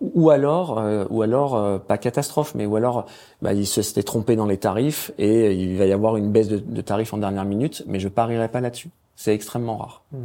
ou 0.00 0.30
alors, 0.30 0.78
euh, 0.78 1.06
ou 1.08 1.22
alors 1.22 1.56
euh, 1.56 1.78
pas 1.78 1.98
catastrophe, 1.98 2.54
mais 2.54 2.66
ou 2.66 2.76
alors 2.76 3.06
bah, 3.40 3.54
il 3.54 3.66
se 3.66 3.82
s'était 3.82 4.02
trompé 4.02 4.36
dans 4.36 4.46
les 4.46 4.58
tarifs 4.58 5.10
et 5.18 5.52
il 5.52 5.78
va 5.78 5.86
y 5.86 5.92
avoir 5.92 6.16
une 6.16 6.30
baisse 6.30 6.48
de, 6.48 6.58
de 6.58 6.80
tarifs 6.82 7.14
en 7.14 7.18
dernière 7.18 7.44
minute, 7.44 7.82
mais 7.86 7.98
je 7.98 8.08
parierai 8.08 8.48
pas 8.48 8.60
là-dessus. 8.60 8.90
C'est 9.14 9.34
extrêmement 9.34 9.78
rare. 9.78 10.02
Mmh. 10.12 10.18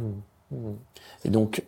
Mmh. 0.50 0.56
Et 1.24 1.30
donc, 1.30 1.62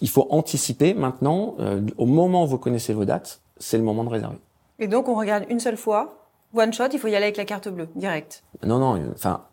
il 0.00 0.08
faut 0.08 0.26
anticiper 0.30 0.94
maintenant. 0.94 1.54
Euh, 1.60 1.82
au 1.98 2.06
moment 2.06 2.44
où 2.44 2.46
vous 2.46 2.58
connaissez 2.58 2.92
vos 2.92 3.04
dates, 3.04 3.40
c'est 3.58 3.78
le 3.78 3.84
moment 3.84 4.02
de 4.02 4.08
réserver. 4.08 4.38
Et 4.80 4.88
donc, 4.88 5.08
on 5.08 5.14
regarde 5.14 5.44
une 5.48 5.60
seule 5.60 5.76
fois, 5.76 6.26
one 6.54 6.72
shot. 6.72 6.88
Il 6.92 6.98
faut 6.98 7.06
y 7.06 7.14
aller 7.14 7.26
avec 7.26 7.36
la 7.36 7.44
carte 7.44 7.68
bleue, 7.68 7.88
direct. 7.94 8.42
Non, 8.64 8.78
non. 8.78 9.00
Enfin, 9.12 9.44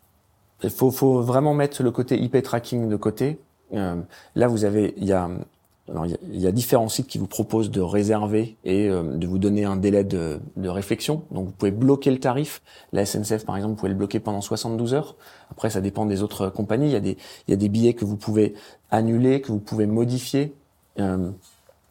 il 0.64 0.70
faut, 0.70 0.90
faut 0.90 1.20
vraiment 1.20 1.54
mettre 1.54 1.82
le 1.82 1.92
côté 1.92 2.18
IP 2.20 2.42
tracking 2.42 2.88
de 2.88 2.96
côté. 2.96 3.38
là, 3.70 4.48
vous 4.48 4.64
avez, 4.64 4.94
il 4.96 5.04
y 5.04 5.12
a 5.12 5.30
alors, 5.90 6.06
il 6.06 6.40
y, 6.40 6.46
a 6.46 6.52
différents 6.52 6.88
sites 6.88 7.08
qui 7.08 7.18
vous 7.18 7.26
proposent 7.26 7.70
de 7.70 7.80
réserver 7.80 8.56
et 8.64 8.88
euh, 8.88 9.02
de 9.02 9.26
vous 9.26 9.38
donner 9.38 9.64
un 9.64 9.74
délai 9.74 10.04
de, 10.04 10.38
de, 10.56 10.68
réflexion. 10.68 11.24
Donc, 11.32 11.46
vous 11.46 11.52
pouvez 11.52 11.72
bloquer 11.72 12.12
le 12.12 12.20
tarif. 12.20 12.62
La 12.92 13.04
SNCF, 13.04 13.44
par 13.44 13.56
exemple, 13.56 13.72
vous 13.72 13.80
pouvez 13.80 13.88
le 13.88 13.96
bloquer 13.96 14.20
pendant 14.20 14.40
72 14.40 14.94
heures. 14.94 15.16
Après, 15.50 15.70
ça 15.70 15.80
dépend 15.80 16.06
des 16.06 16.22
autres 16.22 16.48
compagnies. 16.50 16.86
Il 16.86 16.92
y 16.92 16.96
a 16.96 17.00
des, 17.00 17.16
y 17.48 17.52
a 17.52 17.56
des 17.56 17.68
billets 17.68 17.94
que 17.94 18.04
vous 18.04 18.16
pouvez 18.16 18.54
annuler, 18.92 19.40
que 19.40 19.50
vous 19.50 19.58
pouvez 19.58 19.86
modifier. 19.86 20.54
Euh, 21.00 21.30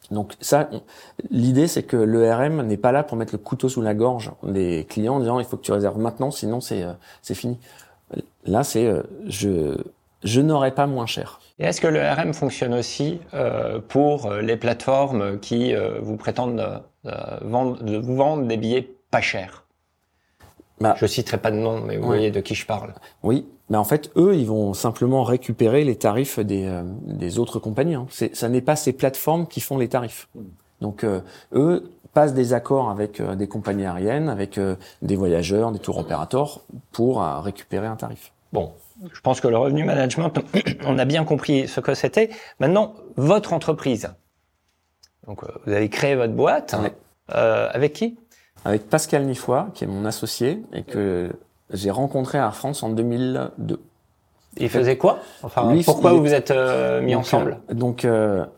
donc 0.10 0.36
ça, 0.40 0.70
l'idée 1.30 1.68
c'est 1.68 1.84
que 1.84 1.98
l'ERM 1.98 2.62
n'est 2.62 2.78
pas 2.78 2.92
là 2.92 3.04
pour 3.04 3.18
mettre 3.18 3.34
le 3.34 3.40
couteau 3.40 3.70
sous 3.70 3.82
la 3.82 3.94
gorge 3.94 4.32
des 4.44 4.86
clients 4.90 5.16
en 5.16 5.20
disant 5.20 5.40
il 5.40 5.46
faut 5.46 5.56
que 5.56 5.62
tu 5.62 5.72
réserves 5.72 5.98
maintenant, 5.98 6.32
sinon 6.32 6.60
c'est 6.60 6.84
euh, 6.84 6.92
c'est 7.22 7.34
fini. 7.34 7.58
Là, 8.46 8.66
c'est 8.66 8.94
je 9.26 9.78
je 10.24 10.42
n'aurai 10.42 10.72
pas 10.72 10.88
moins 10.88 11.06
cher. 11.06 11.40
Et 11.60 11.66
est-ce 11.66 11.82
que 11.82 11.88
le 11.88 12.02
RM 12.02 12.34
fonctionne 12.34 12.74
aussi 12.74 13.20
euh, 13.34 13.80
pour 13.88 14.26
euh, 14.26 14.42
les 14.42 14.58
plateformes 14.58 15.40
qui 15.40 15.74
euh, 15.74 16.00
vous 16.02 16.18
prétendent 16.18 16.82
vendre, 17.42 17.84
de 17.84 17.98
vous 17.98 18.16
vendre 18.16 18.48
des 18.48 18.58
billets 18.58 18.88
pas 19.10 19.22
chers? 19.22 19.66
Bah, 20.80 20.96
Je 20.98 21.06
citerai 21.06 21.38
pas 21.38 21.52
de 21.52 21.58
nom, 21.58 21.82
mais 21.82 21.98
vous 21.98 22.06
voyez 22.06 22.32
de 22.32 22.40
qui 22.40 22.56
je 22.56 22.66
parle. 22.66 22.94
Oui, 23.22 23.46
mais 23.70 23.78
en 23.78 23.84
fait, 23.84 24.12
eux, 24.16 24.36
ils 24.36 24.48
vont 24.48 24.74
simplement 24.74 25.24
récupérer 25.24 25.84
les 25.84 25.96
tarifs 25.96 26.40
des, 26.40 26.82
des 27.04 27.38
autres 27.38 27.60
compagnies. 27.60 27.94
Hein. 27.94 28.08
Ça 28.34 28.50
n'est 28.50 28.62
pas 28.62 28.76
ces 28.76 28.94
plateformes 28.94 29.46
qui 29.46 29.62
font 29.62 29.78
les 29.78 29.90
tarifs. 29.90 30.28
Donc, 30.82 31.06
eux 31.54 31.92
passent 32.14 32.34
des 32.34 32.54
accords 32.54 32.90
avec 32.90 33.22
des 33.22 33.48
compagnies 33.48 33.86
aériennes, 33.86 34.28
avec 34.28 34.60
des 35.04 35.16
voyageurs, 35.16 35.72
des 35.72 35.78
tours 35.78 36.00
opérateurs, 36.00 36.62
pour 36.92 37.22
récupérer 37.22 37.86
un 37.86 37.96
tarif. 37.96 38.32
Bon, 38.52 38.72
je 39.14 39.22
pense 39.22 39.42
que 39.42 39.48
le 39.48 39.58
revenu 39.58 39.84
management, 39.84 40.34
on 40.86 40.98
a 41.00 41.06
bien 41.06 41.24
compris 41.24 41.68
ce 41.68 41.80
que 41.80 41.94
c'était. 41.94 42.30
Maintenant, 42.60 42.94
votre 43.16 43.54
entreprise. 43.54 44.10
Donc, 45.28 45.44
euh, 45.44 45.48
vous 45.66 45.74
avez 45.74 45.90
créé 45.90 46.16
votre 46.16 46.34
boîte. 46.34 46.76
Euh, 47.34 47.70
avec 47.72 47.94
qui? 47.94 48.18
Avec 48.66 48.90
Pascal 48.90 49.26
Nifoy, 49.26 49.64
qui 49.74 49.86
est 49.86 49.88
mon 49.88 50.06
associé 50.06 50.62
et 50.74 50.84
que 50.84 51.32
j'ai 51.72 51.90
rencontré 51.90 52.38
à 52.38 52.52
France 52.52 52.84
en 52.84 52.90
2002. 52.90 53.80
Il 54.58 54.70
faisait 54.70 54.98
quoi? 54.98 55.20
Enfin, 55.44 55.74
pourquoi 55.86 56.12
vous 56.12 56.20
vous 56.22 56.34
êtes 56.34 56.52
euh, 56.52 57.02
mis 57.02 57.16
ensemble? 57.16 57.60
Donc, 57.72 58.06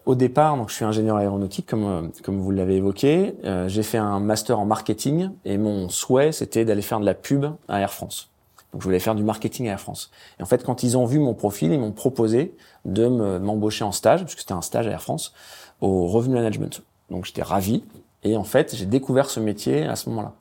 au 0.06 0.16
départ, 0.16 0.58
donc 0.58 0.70
je 0.70 0.76
suis 0.76 0.86
ingénieur 0.86 1.18
aéronautique, 1.18 1.68
comme 1.68 2.12
comme 2.24 2.40
vous 2.40 2.50
l'avez 2.50 2.78
évoqué. 2.78 3.36
j'ai 3.68 3.84
fait 3.84 4.00
un 4.00 4.20
master 4.20 4.60
en 4.60 4.66
marketing 4.66 5.30
et 5.46 5.60
mon 5.60 5.90
souhait, 5.90 6.32
c'était 6.32 6.66
d'aller 6.66 6.82
faire 6.82 7.00
de 7.00 7.06
la 7.06 7.14
pub 7.14 7.46
à 7.68 7.80
Air 7.80 7.94
France. 7.94 8.33
Je 8.78 8.84
voulais 8.84 9.00
faire 9.00 9.16
du 9.16 9.24
marketing 9.24 9.68
à 9.68 9.74
Air 9.74 9.80
France. 9.80 10.12
Et 10.40 10.44
en 10.44 10.46
fait, 10.46 10.64
quand 10.64 10.84
ils 10.84 10.98
ont 10.98 11.06
vu 11.06 11.20
mon 11.20 11.34
profil, 11.34 11.72
ils 11.72 11.80
m'ont 11.80 11.92
proposé 11.92 12.56
de 12.86 13.08
m'embaucher 13.08 13.84
en 13.84 13.92
stage, 13.92 14.24
puisque 14.24 14.40
c'était 14.40 14.54
un 14.54 14.62
stage 14.62 14.88
à 14.88 14.92
Air 14.92 15.02
France, 15.02 15.34
au 15.82 16.08
Revenue 16.08 16.36
Management. 16.36 16.82
Donc 17.10 17.26
j'étais 17.26 17.44
ravi. 17.44 17.84
Et 18.24 18.36
en 18.36 18.44
fait, 18.44 18.76
j'ai 18.76 18.86
découvert 18.86 19.30
ce 19.30 19.40
métier 19.40 19.84
à 19.84 19.96
ce 19.96 20.10
moment-là. 20.10 20.34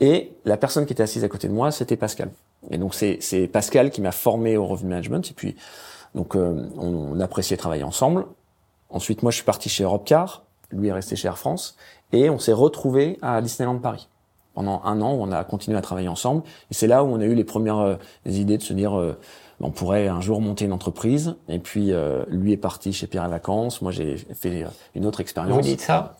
Et 0.00 0.32
la 0.44 0.56
personne 0.56 0.86
qui 0.86 0.94
était 0.94 1.02
assise 1.02 1.24
à 1.24 1.28
côté 1.28 1.48
de 1.48 1.52
moi, 1.52 1.70
c'était 1.70 1.96
Pascal. 1.96 2.30
Et 2.70 2.78
donc 2.78 2.94
c'est 2.94 3.48
Pascal 3.52 3.90
qui 3.90 4.00
m'a 4.00 4.12
formé 4.12 4.56
au 4.56 4.66
Revenue 4.66 4.90
Management. 4.90 5.30
Et 5.30 5.34
puis 5.34 5.56
donc 6.14 6.36
euh, 6.36 6.68
on, 6.78 7.12
on 7.12 7.20
appréciait 7.20 7.56
travailler 7.56 7.84
ensemble. 7.84 8.26
Ensuite, 8.88 9.22
moi, 9.22 9.30
je 9.30 9.36
suis 9.36 9.44
parti 9.44 9.68
chez 9.68 9.84
Europcar. 9.84 10.44
Lui 10.70 10.88
est 10.88 10.92
resté 10.92 11.16
chez 11.16 11.28
Air 11.28 11.38
France. 11.38 11.76
Et 12.12 12.30
on 12.30 12.38
s'est 12.38 12.52
retrouvé 12.52 13.18
à 13.22 13.40
Disneyland 13.42 13.78
Paris 13.78 14.08
pendant 14.54 14.82
un 14.84 15.00
an 15.00 15.12
on 15.12 15.32
a 15.32 15.44
continué 15.44 15.76
à 15.76 15.80
travailler 15.80 16.08
ensemble. 16.08 16.42
Et 16.70 16.74
c'est 16.74 16.86
là 16.86 17.04
où 17.04 17.08
on 17.08 17.20
a 17.20 17.24
eu 17.24 17.34
les 17.34 17.44
premières 17.44 17.78
euh, 17.78 17.94
idées 18.26 18.58
de 18.58 18.62
se 18.62 18.72
dire 18.72 18.98
euh, 18.98 19.18
on 19.60 19.70
pourrait 19.70 20.08
un 20.08 20.20
jour 20.20 20.40
monter 20.40 20.64
une 20.64 20.72
entreprise. 20.72 21.36
Et 21.48 21.58
puis 21.58 21.92
euh, 21.92 22.24
lui 22.28 22.52
est 22.52 22.56
parti 22.56 22.92
chez 22.92 23.06
Pierre 23.06 23.26
et 23.26 23.28
Vacances. 23.28 23.82
Moi 23.82 23.92
j'ai 23.92 24.16
fait 24.16 24.64
une 24.94 25.06
autre 25.06 25.20
expérience. 25.20 25.54
Vous 25.54 25.60
dites 25.62 25.80
ça 25.80 26.16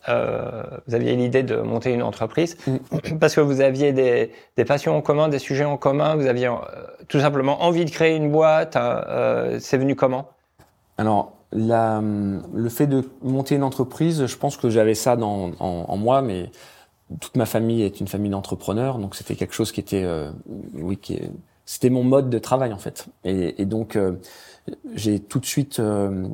Vous 0.86 0.94
aviez 0.94 1.16
l'idée 1.16 1.42
de 1.42 1.56
monter 1.56 1.92
une 1.92 2.02
entreprise 2.02 2.56
mm. 2.66 3.16
parce 3.20 3.34
que 3.34 3.40
vous 3.40 3.60
aviez 3.60 3.92
des, 3.92 4.32
des, 4.56 4.64
passions 4.64 4.96
en 4.96 5.00
commun, 5.00 5.28
des 5.28 5.38
sujets 5.38 5.64
en 5.64 5.76
commun. 5.76 6.16
Vous 6.16 6.26
aviez 6.26 6.50
tout 7.08 7.20
simplement 7.20 7.62
envie 7.62 7.84
de 7.84 7.90
créer 7.90 8.16
une 8.16 8.30
boîte. 8.30 8.76
C'est 9.58 9.78
venu 9.78 9.96
comment? 9.96 10.28
Alors 10.98 11.32
la, 11.52 12.00
le 12.54 12.68
fait 12.68 12.86
de 12.86 13.08
monter 13.22 13.56
une 13.56 13.64
entreprise, 13.64 14.26
je 14.26 14.36
pense 14.36 14.56
que 14.56 14.70
j'avais 14.70 14.94
ça 14.94 15.16
dans, 15.16 15.50
en, 15.58 15.84
en 15.88 15.96
moi, 15.96 16.22
mais 16.22 16.50
toute 17.18 17.37
ma 17.37 17.46
famille 17.46 17.83
est 17.83 18.01
une 18.01 18.09
famille 18.09 18.31
d'entrepreneurs, 18.31 18.99
donc 18.99 19.16
c'était 19.16 19.35
quelque 19.35 19.55
chose 19.55 19.73
qui 19.73 19.81
était, 19.81 20.05
euh, 20.05 20.31
oui, 20.75 20.96
qui 20.96 21.20
c'était 21.64 21.90
mon 21.90 22.05
mode 22.05 22.31
de 22.31 22.38
travail 22.38 22.73
en 22.73 22.79
fait. 22.79 23.07
Et, 23.25 23.61
et 23.61 23.64
donc 23.64 23.96
euh, 23.96 24.12
j'ai 24.94 25.18
tout 25.18 25.38
de 25.38 25.46
suite, 25.46 25.81
euh, 25.81 26.27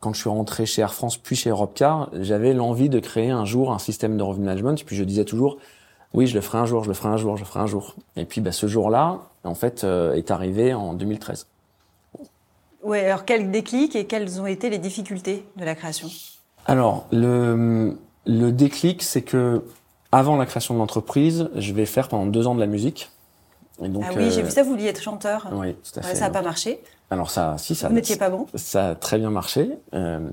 quand 0.00 0.12
je 0.12 0.20
suis 0.20 0.28
rentré 0.28 0.66
chez 0.66 0.82
Air 0.82 0.94
France 0.94 1.16
puis 1.16 1.36
chez 1.36 1.50
Europcar, 1.50 2.10
j'avais 2.20 2.52
l'envie 2.52 2.88
de 2.88 2.98
créer 2.98 3.30
un 3.30 3.44
jour 3.44 3.72
un 3.72 3.78
système 3.78 4.16
de 4.16 4.22
revenue 4.22 4.46
management. 4.46 4.80
Et 4.80 4.84
puis 4.84 4.96
je 4.96 5.04
disais 5.04 5.24
toujours, 5.24 5.58
oui, 6.14 6.26
je 6.26 6.34
le 6.34 6.40
ferai 6.40 6.58
un 6.58 6.66
jour, 6.66 6.84
je 6.84 6.88
le 6.88 6.94
ferai 6.94 7.10
un 7.10 7.16
jour, 7.16 7.36
je 7.36 7.42
le 7.42 7.46
ferai 7.48 7.60
un 7.60 7.66
jour. 7.66 7.94
Et 8.16 8.24
puis 8.24 8.40
bah, 8.40 8.52
ce 8.52 8.66
jour-là, 8.66 9.20
en 9.44 9.54
fait, 9.54 9.84
est 9.84 10.30
arrivé 10.30 10.74
en 10.74 10.94
2013. 10.94 11.46
Ouais, 12.82 13.04
alors 13.04 13.24
quel 13.24 13.50
déclic 13.50 13.96
et 13.96 14.06
quelles 14.06 14.40
ont 14.40 14.46
été 14.46 14.70
les 14.70 14.78
difficultés 14.78 15.44
de 15.56 15.64
la 15.64 15.74
création? 15.74 16.08
Alors 16.66 17.06
le 17.10 17.96
le 18.28 18.52
déclic, 18.52 19.02
c'est 19.02 19.22
que 19.22 19.64
avant 20.12 20.36
la 20.36 20.46
création 20.46 20.74
de 20.74 20.78
l'entreprise, 20.78 21.50
je 21.54 21.72
vais 21.72 21.86
faire 21.86 22.08
pendant 22.08 22.26
deux 22.26 22.46
ans 22.46 22.54
de 22.54 22.60
la 22.60 22.66
musique. 22.66 23.10
Et 23.82 23.88
donc, 23.88 24.04
ah 24.06 24.12
oui, 24.16 24.30
j'ai 24.30 24.42
vu 24.42 24.48
euh, 24.48 24.50
ça, 24.50 24.62
vous 24.62 24.70
vouliez 24.70 24.86
être 24.86 25.02
chanteur. 25.02 25.48
Oui, 25.52 25.74
tout 25.74 26.00
à 26.00 26.02
fait. 26.02 26.14
ça 26.16 26.26
n'a 26.26 26.30
pas 26.30 26.42
marché. 26.42 26.82
Alors 27.10 27.30
ça, 27.30 27.56
si 27.58 27.74
ça. 27.74 27.88
Vous 27.88 27.94
n'étiez 27.94 28.16
pas 28.16 28.28
bon. 28.28 28.46
Ça 28.54 28.90
a 28.90 28.94
très 28.94 29.18
bien 29.18 29.30
marché. 29.30 29.70
Euh, 29.94 30.28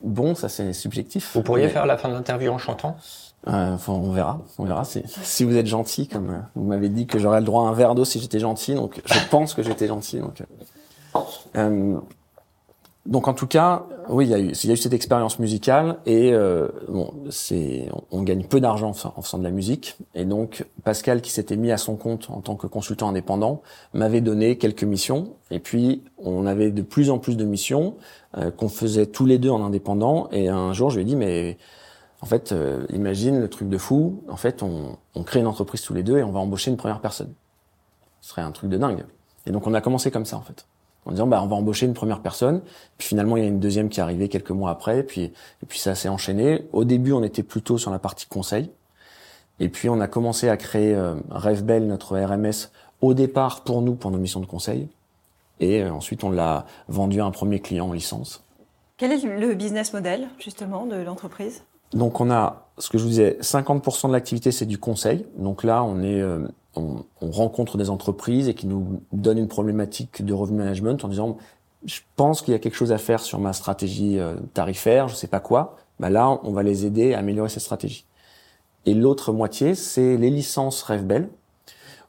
bon, 0.00 0.34
ça 0.34 0.48
c'est 0.48 0.72
subjectif. 0.72 1.32
Vous 1.34 1.42
pourriez 1.42 1.68
faire 1.68 1.86
la 1.86 1.96
fin 1.96 2.08
de 2.08 2.14
l'interview 2.14 2.52
en 2.52 2.58
chantant? 2.58 2.96
Euh, 3.46 3.76
on 3.88 4.12
verra, 4.12 4.40
on 4.58 4.64
verra. 4.64 4.84
Si, 4.84 5.02
si 5.06 5.44
vous 5.44 5.56
êtes 5.56 5.66
gentil, 5.66 6.08
comme 6.08 6.30
euh, 6.30 6.38
vous 6.54 6.64
m'avez 6.64 6.88
dit 6.88 7.06
que 7.06 7.18
j'aurais 7.18 7.40
le 7.40 7.46
droit 7.46 7.66
à 7.66 7.68
un 7.68 7.74
verre 7.74 7.94
d'eau 7.94 8.04
si 8.04 8.18
j'étais 8.18 8.38
gentil, 8.38 8.74
donc 8.74 9.02
je 9.04 9.18
pense 9.30 9.52
que 9.52 9.62
j'étais 9.62 9.86
gentil. 9.86 10.20
Donc, 10.20 10.42
euh, 11.56 11.98
donc 13.06 13.28
en 13.28 13.34
tout 13.34 13.46
cas, 13.46 13.86
oui, 14.08 14.24
il 14.24 14.30
y 14.30 14.34
a 14.34 14.38
eu, 14.38 14.52
il 14.52 14.66
y 14.66 14.70
a 14.70 14.72
eu 14.72 14.78
cette 14.78 14.94
expérience 14.94 15.38
musicale 15.38 15.98
et 16.06 16.32
euh, 16.32 16.68
bon, 16.88 17.12
c'est, 17.28 17.90
on, 18.10 18.22
gagne 18.22 18.44
peu 18.44 18.60
d'argent 18.60 18.92
en 19.04 19.22
faisant 19.22 19.38
de 19.38 19.44
la 19.44 19.50
musique. 19.50 19.98
Et 20.14 20.24
donc 20.24 20.64
Pascal 20.84 21.20
qui 21.20 21.30
s'était 21.30 21.56
mis 21.56 21.70
à 21.70 21.76
son 21.76 21.96
compte 21.96 22.30
en 22.30 22.40
tant 22.40 22.56
que 22.56 22.66
consultant 22.66 23.10
indépendant 23.10 23.60
m'avait 23.92 24.22
donné 24.22 24.56
quelques 24.56 24.84
missions. 24.84 25.34
Et 25.50 25.58
puis 25.58 26.02
on 26.16 26.46
avait 26.46 26.70
de 26.70 26.80
plus 26.80 27.10
en 27.10 27.18
plus 27.18 27.36
de 27.36 27.44
missions 27.44 27.96
euh, 28.38 28.50
qu'on 28.50 28.70
faisait 28.70 29.06
tous 29.06 29.26
les 29.26 29.36
deux 29.36 29.50
en 29.50 29.62
indépendant. 29.62 30.30
Et 30.32 30.48
un 30.48 30.72
jour 30.72 30.88
je 30.88 30.96
lui 30.96 31.02
ai 31.02 31.04
dit 31.04 31.16
mais 31.16 31.58
en 32.22 32.26
fait 32.26 32.52
euh, 32.52 32.86
imagine 32.90 33.38
le 33.38 33.50
truc 33.50 33.68
de 33.68 33.76
fou, 33.76 34.22
en 34.30 34.36
fait 34.36 34.62
on, 34.62 34.96
on 35.14 35.24
crée 35.24 35.40
une 35.40 35.46
entreprise 35.46 35.82
tous 35.82 35.92
les 35.92 36.02
deux 36.02 36.16
et 36.16 36.22
on 36.22 36.32
va 36.32 36.40
embaucher 36.40 36.70
une 36.70 36.78
première 36.78 37.00
personne. 37.00 37.34
Ce 38.22 38.30
serait 38.30 38.40
un 38.40 38.52
truc 38.52 38.70
de 38.70 38.78
dingue. 38.78 39.04
Et 39.44 39.50
donc 39.50 39.66
on 39.66 39.74
a 39.74 39.82
commencé 39.82 40.10
comme 40.10 40.24
ça 40.24 40.38
en 40.38 40.42
fait, 40.42 40.64
en 41.06 41.12
disant 41.12 41.26
bah 41.26 41.40
on 41.42 41.46
va 41.46 41.56
embaucher 41.56 41.86
une 41.86 41.94
première 41.94 42.20
personne. 42.20 42.62
Puis 42.98 43.08
finalement 43.08 43.36
il 43.36 43.42
y 43.42 43.46
a 43.46 43.48
une 43.48 43.60
deuxième 43.60 43.88
qui 43.88 44.00
est 44.00 44.02
arrivée 44.02 44.28
quelques 44.28 44.50
mois 44.50 44.70
après. 44.70 45.00
Et 45.00 45.02
puis 45.02 45.22
et 45.22 45.66
puis 45.68 45.78
ça 45.78 45.94
s'est 45.94 46.08
enchaîné. 46.08 46.66
Au 46.72 46.84
début 46.84 47.12
on 47.12 47.22
était 47.22 47.42
plutôt 47.42 47.78
sur 47.78 47.90
la 47.90 47.98
partie 47.98 48.26
conseil. 48.26 48.70
Et 49.60 49.68
puis 49.68 49.88
on 49.88 50.00
a 50.00 50.08
commencé 50.08 50.48
à 50.48 50.56
créer 50.56 50.94
euh, 50.94 51.14
RevBell, 51.30 51.86
notre 51.86 52.18
RMS, 52.18 52.70
au 53.00 53.14
départ 53.14 53.62
pour 53.62 53.82
nous, 53.82 53.94
pour 53.94 54.10
nos 54.10 54.18
missions 54.18 54.40
de 54.40 54.46
conseil. 54.46 54.88
Et 55.60 55.82
euh, 55.82 55.92
ensuite 55.92 56.24
on 56.24 56.30
l'a 56.30 56.66
vendu 56.88 57.20
à 57.20 57.24
un 57.24 57.30
premier 57.30 57.60
client 57.60 57.88
en 57.88 57.92
licence. 57.92 58.42
Quel 58.96 59.12
est 59.12 59.24
le 59.24 59.54
business 59.54 59.92
model 59.92 60.28
justement 60.38 60.86
de 60.86 60.96
l'entreprise? 60.96 61.62
Donc 61.92 62.20
on 62.20 62.30
a, 62.30 62.68
ce 62.78 62.88
que 62.88 62.98
je 62.98 63.04
vous 63.04 63.10
disais, 63.10 63.38
50% 63.40 64.08
de 64.08 64.12
l'activité 64.12 64.50
c'est 64.50 64.66
du 64.66 64.78
conseil. 64.78 65.26
Donc 65.36 65.62
là 65.62 65.84
on 65.84 66.02
est, 66.02 66.20
euh, 66.20 66.48
on, 66.76 67.04
on, 67.20 67.30
rencontre 67.30 67.76
des 67.76 67.90
entreprises 67.90 68.48
et 68.48 68.54
qui 68.54 68.66
nous 68.66 69.02
donnent 69.12 69.38
une 69.38 69.48
problématique 69.48 70.24
de 70.24 70.32
revenu 70.32 70.58
management 70.58 71.04
en 71.04 71.08
disant, 71.08 71.36
je 71.84 72.00
pense 72.16 72.42
qu'il 72.42 72.52
y 72.52 72.54
a 72.54 72.58
quelque 72.58 72.76
chose 72.76 72.92
à 72.92 72.98
faire 72.98 73.20
sur 73.20 73.38
ma 73.38 73.52
stratégie 73.52 74.18
euh, 74.18 74.34
tarifaire, 74.54 75.08
je 75.08 75.14
sais 75.14 75.26
pas 75.26 75.40
quoi. 75.40 75.76
Bah 76.00 76.10
là 76.10 76.40
on 76.42 76.52
va 76.52 76.62
les 76.62 76.86
aider 76.86 77.14
à 77.14 77.18
améliorer 77.18 77.48
cette 77.48 77.62
stratégie. 77.62 78.06
Et 78.86 78.94
l'autre 78.94 79.32
moitié 79.32 79.74
c'est 79.74 80.16
les 80.16 80.30
licences 80.30 80.82
RevBell 80.82 81.28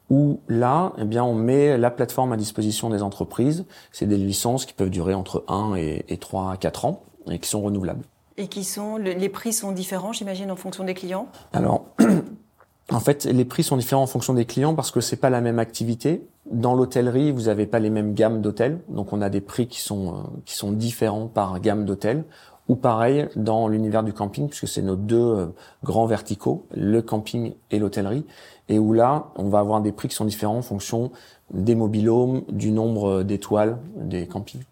où 0.10 0.39
là, 0.47 0.93
eh 0.99 1.04
bien, 1.04 1.23
on 1.23 1.34
met 1.34 1.78
la 1.78 1.89
plateforme 1.89 2.32
à 2.32 2.38
disposition 2.38 2.89
des 2.89 3.01
entreprises. 3.01 3.65
C'est 3.91 4.06
des 4.06 4.17
licences 4.17 4.65
qui 4.65 4.73
peuvent 4.73 4.89
durer 4.89 5.13
entre 5.13 5.43
1 5.47 5.75
et, 5.75 6.06
et 6.08 6.17
3 6.17 6.51
à 6.51 6.58
4 6.58 6.86
ans 6.86 7.04
et 7.30 7.39
qui 7.39 7.49
sont 7.49 7.62
renouvelables. 7.62 8.06
Et 8.38 8.47
qui 8.47 8.63
sont, 8.63 8.97
les 8.97 9.30
prix 9.30 9.54
sont 9.54 9.71
différents, 9.71 10.12
j'imagine, 10.12 10.51
en 10.51 10.56
fonction 10.56 10.84
des 10.84 10.93
clients? 10.93 11.28
Alors, 11.54 11.86
en 12.91 13.00
fait, 13.00 13.26
les 13.26 13.45
prix 13.45 13.63
sont 13.63 13.78
différents 13.78 14.04
en 14.04 14.08
fonction 14.08 14.34
des 14.34 14.45
clients 14.45 14.76
parce 14.76 14.91
que 14.91 15.02
c'est 15.02 15.15
pas 15.15 15.30
la 15.30 15.41
même 15.41 15.60
activité. 15.60 16.21
Dans 16.52 16.76
l'hôtellerie, 16.76 17.32
vous 17.32 17.43
n'avez 17.43 17.65
pas 17.65 17.80
les 17.80 17.89
mêmes 17.89 18.13
gammes 18.13 18.41
d'hôtels, 18.41 18.80
donc 18.89 19.12
on 19.12 19.21
a 19.21 19.30
des 19.30 19.41
prix 19.41 19.67
qui 19.67 19.82
sont 19.82 20.10
euh, 20.10 20.17
qui 20.45 20.56
sont 20.56 20.71
différents 20.71 21.28
par 21.28 21.60
gamme 21.60 21.86
d'hôtels. 21.86 22.24
Ou 22.67 22.76
pareil 22.76 23.28
dans 23.36 23.67
l'univers 23.67 24.04
du 24.04 24.12
camping, 24.12 24.48
puisque 24.48 24.67
c'est 24.67 24.82
nos 24.82 24.95
deux 24.95 25.17
euh, 25.17 25.45
grands 25.84 26.08
verticaux, 26.08 26.65
le 26.76 27.02
camping 27.02 27.54
et 27.69 27.78
l'hôtellerie, 27.78 28.26
et 28.69 28.80
où 28.80 28.93
là, 28.93 29.28
on 29.36 29.50
va 29.50 29.60
avoir 29.60 29.82
des 29.82 29.91
prix 29.91 30.08
qui 30.08 30.15
sont 30.15 30.26
différents 30.26 30.58
en 30.58 30.63
fonction 30.63 31.12
des 31.54 31.76
mobilhomes, 31.76 32.41
du 32.50 32.71
nombre 32.71 33.21
d'étoiles 33.21 33.78
des 33.95 34.26
campings. 34.26 34.63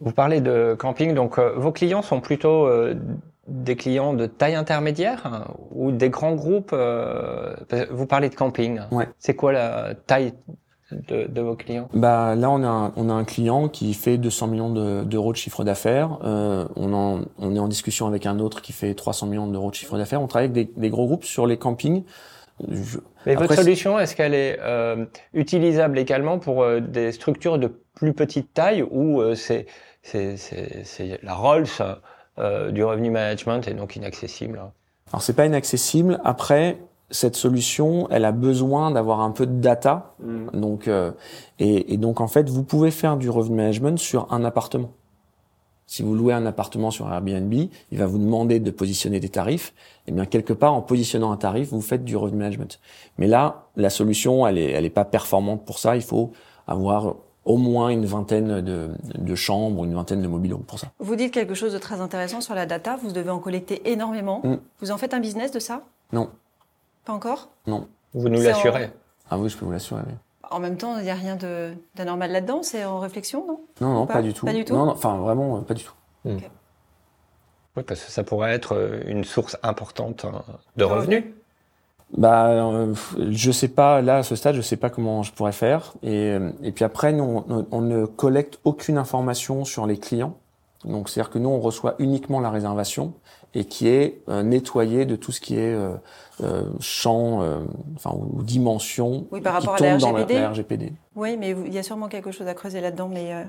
Vous 0.00 0.12
parlez 0.12 0.40
de 0.40 0.74
camping, 0.78 1.14
donc 1.14 1.38
euh, 1.38 1.52
vos 1.56 1.72
clients 1.72 2.00
sont 2.00 2.20
plutôt 2.20 2.66
euh, 2.66 2.94
des 3.48 3.76
clients 3.76 4.14
de 4.14 4.26
taille 4.26 4.54
intermédiaire 4.54 5.26
hein, 5.26 5.44
ou 5.70 5.92
des 5.92 6.10
grands 6.10 6.34
groupes 6.34 6.70
euh, 6.72 7.54
Vous 7.90 8.06
parlez 8.06 8.28
de 8.28 8.34
camping. 8.34 8.80
Ouais. 8.90 9.08
C'est 9.18 9.34
quoi 9.34 9.52
la 9.52 9.94
taille 9.94 10.34
de, 10.92 11.26
de, 11.26 11.40
vos 11.40 11.56
clients? 11.56 11.88
Bah 11.94 12.34
là, 12.34 12.50
on 12.50 12.62
a 12.62 12.68
un, 12.68 12.92
on 12.96 13.08
a 13.08 13.12
un 13.12 13.24
client 13.24 13.68
qui 13.68 13.94
fait 13.94 14.18
200 14.18 14.46
millions 14.48 14.70
d'euros 15.04 15.30
de, 15.30 15.32
de, 15.32 15.36
chiffre 15.36 15.64
d'affaires. 15.64 16.18
Euh, 16.24 16.66
on, 16.76 16.92
en, 16.92 17.22
on 17.38 17.54
est 17.54 17.58
en 17.58 17.68
discussion 17.68 18.06
avec 18.06 18.26
un 18.26 18.38
autre 18.38 18.62
qui 18.62 18.72
fait 18.72 18.94
300 18.94 19.26
millions 19.26 19.46
d'euros 19.46 19.70
de 19.70 19.74
chiffre 19.74 19.96
d'affaires. 19.96 20.20
On 20.22 20.26
travaille 20.26 20.50
avec 20.50 20.74
des, 20.74 20.80
des, 20.80 20.90
gros 20.90 21.06
groupes 21.06 21.24
sur 21.24 21.46
les 21.46 21.56
campings. 21.56 22.04
Je... 22.68 22.98
Mais 23.26 23.32
Après, 23.32 23.46
votre 23.46 23.60
solution, 23.60 23.98
est-ce 23.98 24.16
qu'elle 24.16 24.34
est, 24.34 24.58
euh, 24.60 25.06
utilisable 25.34 25.98
également 25.98 26.38
pour 26.38 26.62
euh, 26.62 26.80
des 26.80 27.12
structures 27.12 27.58
de 27.58 27.68
plus 27.94 28.12
petite 28.14 28.52
taille 28.54 28.82
ou 28.82 29.20
euh, 29.20 29.34
c'est 29.34 29.66
c'est 30.02 31.18
la 31.22 31.34
Rolls 31.34 31.66
euh, 31.80 31.94
du 32.72 32.84
revenu 32.84 33.10
management 33.10 33.66
et 33.68 33.74
donc 33.74 33.96
inaccessible 33.96 34.60
Alors 35.12 35.22
c'est 35.22 35.34
pas 35.34 35.46
inaccessible. 35.46 36.20
Après, 36.24 36.78
cette 37.10 37.36
solution, 37.36 38.08
elle 38.10 38.24
a 38.24 38.32
besoin 38.32 38.90
d'avoir 38.90 39.20
un 39.20 39.30
peu 39.30 39.46
de 39.46 39.60
data. 39.60 40.14
Mm. 40.20 40.60
Donc, 40.60 40.88
euh, 40.88 41.12
et, 41.58 41.92
et, 41.92 41.96
donc 41.96 42.20
en 42.20 42.28
fait, 42.28 42.48
vous 42.48 42.62
pouvez 42.62 42.90
faire 42.90 43.16
du 43.16 43.28
revenu 43.28 43.56
management 43.56 43.98
sur 43.98 44.32
un 44.32 44.44
appartement. 44.44 44.92
Si 45.86 46.04
vous 46.04 46.14
louez 46.14 46.32
un 46.32 46.46
appartement 46.46 46.92
sur 46.92 47.12
Airbnb, 47.12 47.52
il 47.52 47.98
va 47.98 48.06
vous 48.06 48.18
demander 48.18 48.60
de 48.60 48.70
positionner 48.70 49.18
des 49.18 49.28
tarifs. 49.28 49.74
Et 50.06 50.12
bien 50.12 50.24
quelque 50.24 50.52
part, 50.52 50.72
en 50.72 50.82
positionnant 50.82 51.32
un 51.32 51.36
tarif, 51.36 51.70
vous 51.70 51.80
faites 51.80 52.04
du 52.04 52.16
revenu 52.16 52.38
management. 52.38 52.78
Mais 53.18 53.26
là, 53.26 53.66
la 53.74 53.90
solution, 53.90 54.46
elle 54.46 54.58
est, 54.58 54.70
elle 54.70 54.84
est 54.84 54.90
pas 54.90 55.04
performante 55.04 55.64
pour 55.64 55.80
ça. 55.80 55.96
Il 55.96 56.02
faut 56.02 56.30
avoir 56.68 57.16
au 57.50 57.56
moins 57.56 57.88
une 57.88 58.06
vingtaine 58.06 58.60
de, 58.60 58.90
de 59.02 59.34
chambres, 59.34 59.84
une 59.84 59.94
vingtaine 59.94 60.22
de 60.22 60.28
mobilhomes 60.28 60.62
pour 60.62 60.78
ça. 60.78 60.86
Vous 61.00 61.16
dites 61.16 61.34
quelque 61.34 61.54
chose 61.54 61.72
de 61.72 61.78
très 61.78 62.00
intéressant 62.00 62.40
sur 62.40 62.54
la 62.54 62.64
data. 62.64 62.96
Vous 63.02 63.10
devez 63.10 63.30
en 63.30 63.40
collecter 63.40 63.90
énormément. 63.90 64.40
Mm. 64.44 64.58
Vous 64.80 64.92
en 64.92 64.98
faites 64.98 65.14
un 65.14 65.18
business 65.18 65.50
de 65.50 65.58
ça? 65.58 65.82
Non. 66.12 66.30
Pas 67.04 67.12
encore? 67.12 67.48
Non. 67.66 67.88
Vous 68.14 68.28
nous 68.28 68.40
l'assurez 68.40 68.84
en... 68.84 68.90
Ah 69.30 69.38
oui, 69.38 69.48
je 69.48 69.56
peux 69.56 69.64
vous 69.64 69.72
l'assurer. 69.72 70.02
Oui. 70.06 70.14
En 70.48 70.60
même 70.60 70.76
temps, 70.76 70.96
il 70.98 71.04
n'y 71.04 71.10
a 71.10 71.14
rien 71.14 71.36
d'anormal 71.96 72.30
là-dedans, 72.30 72.62
c'est 72.62 72.84
en 72.84 73.00
réflexion, 73.00 73.44
non? 73.46 73.60
Non, 73.80 73.94
non, 73.94 74.06
pas, 74.06 74.14
pas, 74.14 74.22
du 74.22 74.32
tout. 74.32 74.46
Pas 74.46 74.52
du 74.52 74.64
tout? 74.64 74.74
Non, 74.74 74.86
non 74.86 74.92
enfin, 74.92 75.16
vraiment, 75.18 75.56
euh, 75.56 75.60
pas 75.62 75.74
du 75.74 75.82
tout. 75.82 75.94
Okay. 76.24 76.34
Mmh. 76.34 76.50
Oui, 77.76 77.82
parce 77.84 78.04
que 78.04 78.10
ça 78.12 78.22
pourrait 78.22 78.52
être 78.52 78.76
euh, 78.76 79.00
une 79.06 79.24
source 79.24 79.56
importante 79.64 80.24
hein, 80.24 80.42
de 80.76 80.84
revenus. 80.84 81.24
Bah, 82.16 82.48
euh, 82.48 82.94
je 83.30 83.50
sais 83.52 83.68
pas. 83.68 84.00
Là, 84.02 84.18
à 84.18 84.22
ce 84.22 84.34
stade, 84.36 84.56
je 84.56 84.60
sais 84.60 84.76
pas 84.76 84.90
comment 84.90 85.22
je 85.22 85.32
pourrais 85.32 85.52
faire. 85.52 85.94
Et, 86.02 86.36
et 86.62 86.72
puis 86.72 86.84
après, 86.84 87.12
nous, 87.12 87.44
on, 87.48 87.66
on, 87.70 87.80
ne 87.80 88.04
collecte 88.06 88.58
aucune 88.64 88.98
information 88.98 89.64
sur 89.64 89.86
les 89.86 89.96
clients. 89.96 90.36
Donc, 90.84 91.08
c'est-à-dire 91.08 91.30
que 91.30 91.38
nous, 91.38 91.50
on 91.50 91.60
reçoit 91.60 91.94
uniquement 91.98 92.40
la 92.40 92.50
réservation 92.50 93.14
et 93.54 93.64
qui 93.64 93.88
est 93.88 94.22
euh, 94.28 94.42
nettoyé 94.42 95.04
de 95.04 95.16
tout 95.16 95.32
ce 95.32 95.40
qui 95.40 95.56
est 95.56 95.74
euh, 95.74 95.94
euh, 96.42 96.64
champ, 96.80 97.42
euh, 97.42 97.58
enfin 97.96 98.12
ou, 98.14 98.42
dimension 98.42 99.26
oui, 99.30 99.40
par 99.40 99.58
qui 99.58 99.66
rapport 99.66 99.76
tombe 99.76 99.88
à 99.88 99.92
la 99.92 99.98
dans 99.98 100.12
RGPD. 100.12 100.34
la, 100.34 100.40
la 100.40 100.50
RGPD. 100.50 100.92
Oui, 101.16 101.36
mais 101.36 101.50
il 101.66 101.74
y 101.74 101.78
a 101.78 101.82
sûrement 101.82 102.08
quelque 102.08 102.30
chose 102.30 102.46
à 102.46 102.54
creuser 102.54 102.80
là-dedans, 102.80 103.08
mais. 103.08 103.34
Euh... 103.34 103.44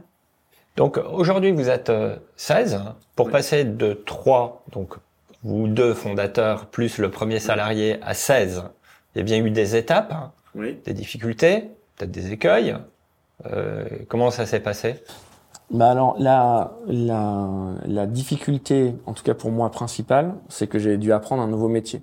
Donc 0.76 0.98
aujourd'hui, 0.98 1.52
vous 1.52 1.70
êtes 1.70 1.92
16 2.38 2.82
pour 3.16 3.28
oui. 3.28 3.32
passer 3.32 3.66
de 3.66 3.94
3, 3.94 4.64
donc 4.72 4.96
vous 5.44 5.68
deux 5.68 5.94
fondateurs 5.94 6.68
plus 6.68 6.98
le 6.98 7.10
premier 7.10 7.40
salarié 7.40 8.00
à 8.04 8.14
16. 8.14 8.64
Il 9.16 9.20
y 9.20 9.22
a 9.22 9.24
bien 9.24 9.44
eu 9.44 9.52
des 9.52 9.76
étapes, 9.76 10.14
oui. 10.56 10.80
des 10.86 10.94
difficultés, 10.94 11.70
peut-être 11.98 12.12
des 12.12 12.32
écueils. 12.32 12.76
Euh, 13.48 13.86
comment 14.08 14.32
ça 14.32 14.46
s'est 14.46 14.60
passé? 14.60 15.04
Bah 15.72 15.90
alors 15.90 16.16
la, 16.20 16.74
la, 16.88 17.48
la 17.86 18.06
difficulté, 18.06 18.94
en 19.06 19.14
tout 19.14 19.24
cas 19.24 19.34
pour 19.34 19.52
moi 19.52 19.72
principale, 19.72 20.34
c'est 20.50 20.68
que 20.68 20.80
j'ai 20.80 20.98
dû 20.98 21.14
apprendre 21.14 21.42
un 21.42 21.48
nouveau 21.48 21.70
métier. 21.70 22.02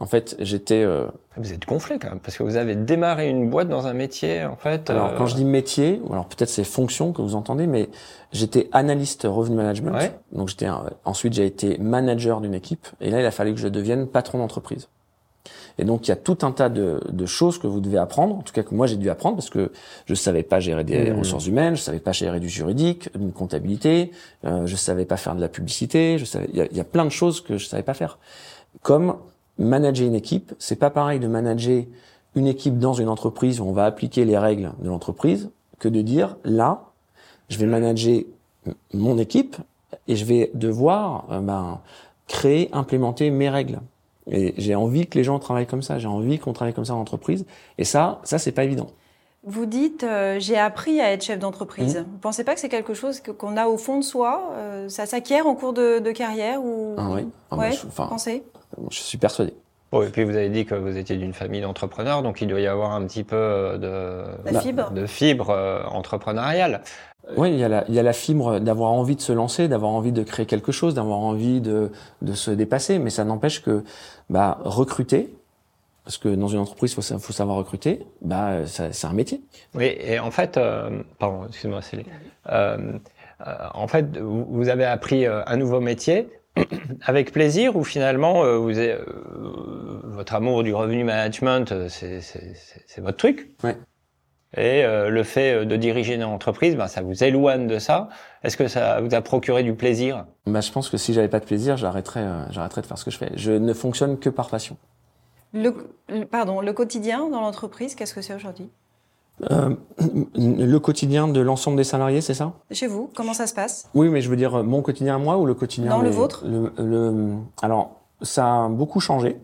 En 0.00 0.06
fait, 0.06 0.36
j'étais. 0.38 0.82
Euh... 0.82 1.06
Vous 1.36 1.52
êtes 1.52 1.66
gonflé 1.66 1.98
quand 1.98 2.08
même 2.08 2.20
parce 2.20 2.36
que 2.36 2.44
vous 2.44 2.56
avez 2.56 2.76
démarré 2.76 3.28
une 3.28 3.50
boîte 3.50 3.68
dans 3.68 3.86
un 3.86 3.94
métier 3.94 4.44
en 4.44 4.56
fait. 4.56 4.90
Alors 4.90 5.14
quand 5.16 5.26
je 5.26 5.34
dis 5.34 5.44
métier, 5.44 6.00
alors 6.10 6.26
peut-être 6.26 6.48
c'est 6.48 6.64
fonction 6.64 7.12
que 7.12 7.22
vous 7.22 7.34
entendez, 7.34 7.66
mais 7.66 7.88
j'étais 8.32 8.68
analyste 8.72 9.26
revenu 9.28 9.56
management. 9.56 9.92
Ouais. 9.92 10.18
Donc 10.32 10.48
j'étais 10.48 10.68
ensuite 11.04 11.34
j'ai 11.34 11.46
été 11.46 11.78
manager 11.78 12.40
d'une 12.40 12.54
équipe 12.54 12.86
et 13.00 13.10
là 13.10 13.20
il 13.20 13.26
a 13.26 13.30
fallu 13.30 13.54
que 13.54 13.60
je 13.60 13.68
devienne 13.68 14.06
patron 14.06 14.38
d'entreprise. 14.38 14.88
Et 15.78 15.84
donc 15.84 16.06
il 16.06 16.10
y 16.10 16.12
a 16.12 16.16
tout 16.16 16.38
un 16.42 16.50
tas 16.50 16.68
de, 16.68 17.00
de, 17.08 17.26
choses 17.26 17.58
que 17.58 17.68
vous 17.68 17.80
devez 17.80 17.98
apprendre, 17.98 18.36
en 18.36 18.42
tout 18.42 18.52
cas 18.52 18.64
que 18.64 18.74
moi 18.74 18.88
j'ai 18.88 18.96
dû 18.96 19.10
apprendre 19.10 19.36
parce 19.36 19.50
que 19.50 19.70
je 20.06 20.14
savais 20.14 20.42
pas 20.42 20.58
gérer 20.58 20.82
des 20.82 21.12
mmh. 21.12 21.18
ressources 21.18 21.46
humaines, 21.46 21.76
je 21.76 21.82
savais 21.82 22.00
pas 22.00 22.10
gérer 22.10 22.40
du 22.40 22.48
juridique, 22.48 23.10
une 23.14 23.32
comptabilité, 23.32 24.10
euh, 24.44 24.66
je 24.66 24.74
savais 24.74 25.04
pas 25.04 25.16
faire 25.16 25.36
de 25.36 25.40
la 25.40 25.48
publicité, 25.48 26.18
je 26.18 26.24
savais 26.24 26.48
il 26.52 26.58
y 26.58 26.62
a, 26.62 26.66
y 26.72 26.80
a 26.80 26.84
plein 26.84 27.04
de 27.04 27.10
choses 27.10 27.40
que 27.40 27.58
je 27.58 27.66
savais 27.66 27.84
pas 27.84 27.94
faire. 27.94 28.18
Comme 28.82 29.16
manager 29.58 30.06
une 30.06 30.14
équipe, 30.14 30.54
c'est 30.58 30.76
pas 30.76 30.90
pareil 30.90 31.20
de 31.20 31.26
manager 31.26 31.84
une 32.34 32.46
équipe 32.46 32.78
dans 32.78 32.92
une 32.92 33.08
entreprise 33.08 33.60
où 33.60 33.64
on 33.64 33.72
va 33.72 33.84
appliquer 33.84 34.24
les 34.24 34.38
règles 34.38 34.72
de 34.80 34.88
l'entreprise 34.88 35.50
que 35.78 35.88
de 35.88 36.02
dire 36.02 36.36
là, 36.44 36.84
je 37.48 37.58
vais 37.58 37.66
manager 37.66 38.22
mon 38.92 39.18
équipe 39.18 39.56
et 40.06 40.16
je 40.16 40.24
vais 40.24 40.50
devoir 40.54 41.26
euh, 41.30 41.40
ben, 41.40 41.80
créer, 42.26 42.68
implémenter 42.72 43.30
mes 43.30 43.48
règles. 43.48 43.80
Et 44.30 44.54
j'ai 44.58 44.74
envie 44.74 45.06
que 45.06 45.16
les 45.16 45.24
gens 45.24 45.38
travaillent 45.38 45.66
comme 45.66 45.82
ça. 45.82 45.98
J'ai 45.98 46.08
envie 46.08 46.38
qu'on 46.38 46.52
travaille 46.52 46.74
comme 46.74 46.84
ça 46.84 46.94
en 46.94 47.00
entreprise. 47.00 47.46
Et 47.78 47.84
ça, 47.84 48.20
ça 48.24 48.38
c'est 48.38 48.52
pas 48.52 48.64
évident. 48.64 48.88
Vous 49.48 49.64
dites, 49.66 50.04
euh, 50.04 50.36
j'ai 50.38 50.58
appris 50.58 51.00
à 51.00 51.10
être 51.12 51.24
chef 51.24 51.38
d'entreprise. 51.38 51.96
Mmh. 51.96 52.00
Vous 52.00 52.18
pensez 52.20 52.44
pas 52.44 52.54
que 52.54 52.60
c'est 52.60 52.68
quelque 52.68 52.92
chose 52.92 53.22
qu'on 53.38 53.56
a 53.56 53.66
au 53.66 53.78
fond 53.78 53.98
de 53.98 54.04
soi 54.04 54.50
euh, 54.52 54.88
Ça 54.88 55.06
s'acquiert 55.06 55.46
en 55.46 55.54
cours 55.54 55.72
de, 55.72 56.00
de, 56.00 56.12
carrière 56.12 56.62
ou 56.62 56.94
ah 56.98 57.08
oui. 57.10 57.28
Ah 57.50 57.56
ouais, 57.56 57.70
bah, 57.70 57.76
je, 57.76 57.86
enfin, 57.86 58.06
pensez 58.06 58.44
je 58.90 58.98
suis 58.98 59.18
persuadé. 59.18 59.54
Bon, 59.90 60.02
et 60.02 60.10
puis 60.10 60.24
vous 60.24 60.36
avez 60.36 60.50
dit 60.50 60.66
que 60.66 60.74
vous 60.74 60.98
étiez 60.98 61.16
d'une 61.16 61.32
famille 61.32 61.62
d'entrepreneurs, 61.62 62.22
donc 62.22 62.42
il 62.42 62.48
doit 62.48 62.60
y 62.60 62.66
avoir 62.66 62.92
un 62.92 63.06
petit 63.06 63.24
peu 63.24 63.78
de, 63.80 64.24
La 64.44 64.60
fibre. 64.60 64.90
de 64.90 65.06
fibre 65.06 65.48
euh, 65.48 65.82
entrepreneuriale. 65.86 66.82
Oui, 67.36 67.50
il 67.50 67.58
y 67.58 67.64
a 67.64 67.68
la, 67.68 67.84
il 67.88 67.94
y 67.94 67.98
a 67.98 68.02
la 68.02 68.12
fibre 68.12 68.58
d'avoir 68.58 68.92
envie 68.92 69.16
de 69.16 69.20
se 69.20 69.32
lancer, 69.32 69.68
d'avoir 69.68 69.92
envie 69.92 70.12
de 70.12 70.22
créer 70.22 70.46
quelque 70.46 70.72
chose, 70.72 70.94
d'avoir 70.94 71.18
envie 71.18 71.60
de, 71.60 71.90
de 72.20 72.32
se 72.34 72.50
dépasser, 72.50 72.98
mais 72.98 73.10
ça 73.10 73.24
n'empêche 73.24 73.62
que 73.62 73.82
bah, 74.28 74.58
recruter, 74.62 75.34
parce 76.08 76.16
que 76.16 76.30
dans 76.30 76.48
une 76.48 76.60
entreprise, 76.60 76.92
il 76.92 76.94
faut, 76.94 77.18
faut, 77.18 77.32
savoir 77.34 77.58
recruter, 77.58 78.06
bah, 78.22 78.64
c'est 78.64 79.04
un 79.04 79.12
métier. 79.12 79.42
Oui, 79.74 79.94
et 80.00 80.18
en 80.18 80.30
fait, 80.30 80.56
euh, 80.56 81.02
pardon, 81.18 81.44
excuse-moi, 81.46 81.82
c'est 81.82 82.02
euh, 82.50 82.98
euh, 83.46 83.54
en 83.74 83.86
fait, 83.88 84.16
vous 84.16 84.70
avez 84.70 84.86
appris 84.86 85.26
un 85.26 85.56
nouveau 85.58 85.80
métier 85.80 86.30
avec 87.02 87.30
plaisir 87.30 87.76
ou 87.76 87.84
finalement 87.84 88.42
vous 88.58 88.78
avez, 88.78 88.96
votre 90.04 90.34
amour 90.34 90.62
du 90.62 90.72
revenu 90.72 91.04
management, 91.04 91.74
c'est 91.88 93.00
votre 93.02 93.18
truc? 93.18 93.50
Ouais. 93.62 93.76
Et 94.56 94.82
le 94.86 95.22
fait 95.24 95.66
de 95.66 95.76
diriger 95.76 96.14
une 96.14 96.24
entreprise, 96.24 96.74
ben, 96.74 96.86
ça 96.86 97.02
vous 97.02 97.22
éloigne 97.22 97.66
de 97.66 97.78
ça? 97.78 98.08
Est-ce 98.42 98.56
que 98.56 98.66
ça 98.66 99.02
vous 99.02 99.14
a 99.14 99.20
procuré 99.20 99.62
du 99.62 99.74
plaisir? 99.74 100.24
Bah, 100.46 100.62
Je 100.62 100.72
pense 100.72 100.88
que 100.88 100.96
si 100.96 101.12
j'avais 101.12 101.28
pas 101.28 101.40
de 101.40 101.44
plaisir, 101.44 101.76
j'arrêterais, 101.76 102.24
j'arrêterais 102.48 102.80
de 102.80 102.86
faire 102.86 102.96
ce 102.96 103.04
que 103.04 103.10
je 103.10 103.18
fais. 103.18 103.30
Je 103.34 103.52
ne 103.52 103.74
fonctionne 103.74 104.18
que 104.18 104.30
par 104.30 104.48
passion. 104.48 104.78
Le, 105.52 105.72
pardon, 106.30 106.60
le 106.60 106.72
quotidien 106.72 107.28
dans 107.28 107.40
l'entreprise, 107.40 107.94
qu'est-ce 107.94 108.14
que 108.14 108.20
c'est 108.22 108.34
aujourd'hui 108.34 108.68
euh, 109.50 109.74
le 110.34 110.78
quotidien 110.78 111.28
de 111.28 111.40
l'ensemble 111.40 111.76
des 111.76 111.84
salariés, 111.84 112.20
c'est 112.20 112.34
ça 112.34 112.54
Chez 112.72 112.88
vous, 112.88 113.08
comment 113.14 113.34
ça 113.34 113.46
se 113.46 113.54
passe 113.54 113.88
Oui, 113.94 114.08
mais 114.08 114.20
je 114.20 114.28
veux 114.28 114.36
dire 114.36 114.64
mon 114.64 114.82
quotidien 114.82 115.14
à 115.14 115.18
moi 115.18 115.38
ou 115.38 115.46
le 115.46 115.54
quotidien 115.54 115.90
Non, 115.90 116.02
le 116.02 116.10
vôtre. 116.10 116.44
Le, 116.44 116.72
le, 116.76 117.34
alors, 117.62 118.00
ça 118.20 118.64
a 118.64 118.68
beaucoup 118.68 118.98
changé 118.98 119.36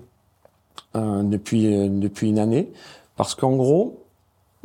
euh, 0.96 1.22
depuis 1.22 1.72
euh, 1.72 1.88
depuis 1.88 2.28
une 2.28 2.40
année 2.40 2.72
parce 3.16 3.36
qu'en 3.36 3.54
gros, 3.54 4.04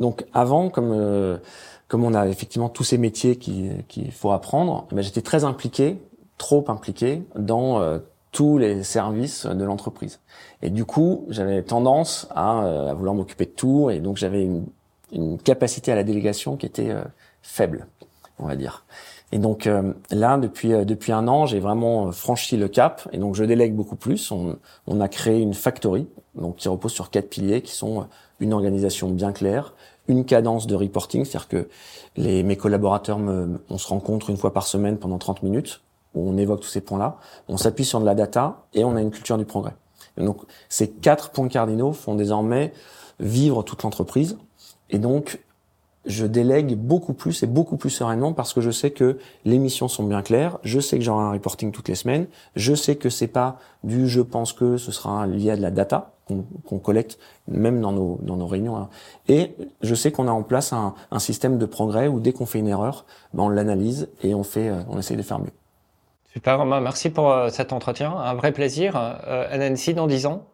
donc 0.00 0.26
avant, 0.34 0.68
comme 0.68 1.38
comme 1.86 2.04
on 2.04 2.14
a 2.14 2.26
effectivement 2.26 2.68
tous 2.68 2.84
ces 2.84 2.98
métiers 2.98 3.36
qu'il 3.36 3.84
qui 3.86 4.10
faut 4.10 4.32
apprendre, 4.32 4.88
eh 4.90 4.96
ben, 4.96 5.02
j'étais 5.02 5.22
très 5.22 5.44
impliqué, 5.44 6.02
trop 6.38 6.64
impliqué 6.66 7.22
dans 7.36 8.00
tous 8.32 8.58
les 8.58 8.82
services 8.82 9.46
de 9.46 9.64
l'entreprise. 9.64 10.20
Et 10.62 10.70
du 10.70 10.84
coup, 10.84 11.26
j'avais 11.28 11.62
tendance 11.62 12.28
à, 12.30 12.90
à 12.90 12.94
vouloir 12.94 13.14
m'occuper 13.14 13.46
de 13.46 13.50
tout, 13.50 13.90
et 13.90 14.00
donc 14.00 14.16
j'avais 14.16 14.44
une 14.44 14.66
une 15.12 15.38
capacité 15.38 15.92
à 15.92 15.94
la 15.94 16.04
délégation 16.04 16.56
qui 16.56 16.66
était 16.66 16.90
euh, 16.90 17.02
faible, 17.42 17.86
on 18.38 18.46
va 18.46 18.56
dire. 18.56 18.84
Et 19.32 19.38
donc 19.38 19.66
euh, 19.66 19.92
là, 20.10 20.38
depuis 20.38 20.72
euh, 20.72 20.84
depuis 20.84 21.12
un 21.12 21.28
an, 21.28 21.46
j'ai 21.46 21.60
vraiment 21.60 22.10
franchi 22.12 22.56
le 22.56 22.68
cap 22.68 23.08
et 23.12 23.18
donc 23.18 23.34
je 23.34 23.44
délègue 23.44 23.74
beaucoup 23.74 23.96
plus. 23.96 24.30
On, 24.30 24.58
on, 24.86 25.00
a 25.00 25.08
créé 25.08 25.40
une 25.40 25.54
factory 25.54 26.08
donc 26.34 26.56
qui 26.56 26.68
repose 26.68 26.92
sur 26.92 27.10
quatre 27.10 27.28
piliers 27.28 27.62
qui 27.62 27.72
sont 27.72 28.06
une 28.40 28.52
organisation 28.52 29.10
bien 29.10 29.32
claire, 29.32 29.74
une 30.08 30.24
cadence 30.24 30.66
de 30.66 30.74
reporting, 30.74 31.24
c'est-à-dire 31.24 31.48
que 31.48 31.68
les 32.16 32.42
mes 32.42 32.56
collaborateurs 32.56 33.18
me, 33.18 33.62
on 33.68 33.78
se 33.78 33.86
rencontre 33.86 34.30
une 34.30 34.36
fois 34.36 34.52
par 34.52 34.66
semaine 34.66 34.98
pendant 34.98 35.18
30 35.18 35.42
minutes 35.42 35.82
où 36.14 36.28
on 36.28 36.36
évoque 36.36 36.60
tous 36.60 36.68
ces 36.68 36.80
points-là, 36.80 37.18
on 37.48 37.56
s'appuie 37.56 37.84
sur 37.84 38.00
de 38.00 38.06
la 38.06 38.14
data 38.14 38.64
et 38.74 38.84
on 38.84 38.96
a 38.96 39.00
une 39.00 39.10
culture 39.10 39.38
du 39.38 39.44
progrès. 39.44 39.74
Donc 40.16 40.38
ces 40.68 40.90
quatre 40.90 41.30
points 41.30 41.48
cardinaux 41.48 41.92
font 41.92 42.14
désormais 42.14 42.72
vivre 43.20 43.62
toute 43.62 43.82
l'entreprise 43.82 44.36
et 44.90 44.98
donc, 44.98 45.40
je 46.06 46.26
délègue 46.26 46.76
beaucoup 46.76 47.12
plus 47.12 47.42
et 47.42 47.46
beaucoup 47.46 47.76
plus 47.76 47.90
sereinement 47.90 48.32
parce 48.32 48.54
que 48.54 48.60
je 48.60 48.70
sais 48.70 48.90
que 48.90 49.18
les 49.44 49.58
missions 49.58 49.86
sont 49.86 50.04
bien 50.04 50.22
claires, 50.22 50.58
je 50.62 50.80
sais 50.80 50.98
que 50.98 51.04
j'aurai 51.04 51.24
un 51.24 51.32
reporting 51.32 51.72
toutes 51.72 51.88
les 51.88 51.94
semaines, 51.94 52.26
je 52.56 52.74
sais 52.74 52.96
que 52.96 53.10
c'est 53.10 53.26
pas 53.26 53.58
du 53.84 54.08
je 54.08 54.20
pense 54.20 54.52
que 54.52 54.78
ce 54.78 54.92
sera 54.92 55.26
lié 55.26 55.50
à 55.50 55.56
de 55.56 55.62
la 55.62 55.70
data 55.70 56.12
qu'on 56.64 56.78
collecte 56.78 57.18
même 57.48 57.80
dans 57.80 57.90
nos, 57.90 58.18
dans 58.22 58.36
nos 58.36 58.46
réunions. 58.46 58.76
Hein. 58.76 58.88
Et 59.28 59.52
je 59.82 59.94
sais 59.96 60.12
qu'on 60.12 60.28
a 60.28 60.30
en 60.30 60.44
place 60.44 60.72
un, 60.72 60.94
un, 61.10 61.18
système 61.18 61.58
de 61.58 61.66
progrès 61.66 62.06
où 62.06 62.20
dès 62.20 62.32
qu'on 62.32 62.46
fait 62.46 62.60
une 62.60 62.68
erreur, 62.68 63.04
ben 63.34 63.42
on 63.42 63.48
l'analyse 63.48 64.08
et 64.22 64.32
on 64.32 64.44
fait, 64.44 64.68
euh, 64.68 64.80
on 64.88 64.96
essaye 64.96 65.16
de 65.16 65.22
faire 65.22 65.40
mieux. 65.40 65.50
Super 66.32 66.58
Romain, 66.58 66.80
merci 66.80 67.10
pour 67.10 67.30
euh, 67.30 67.48
cet 67.50 67.72
entretien, 67.72 68.12
un 68.16 68.34
vrai 68.34 68.52
plaisir. 68.52 68.94
Euh, 68.96 69.48
NNC 69.56 69.94
dans 69.94 70.06
10 70.06 70.26
ans 70.26 70.46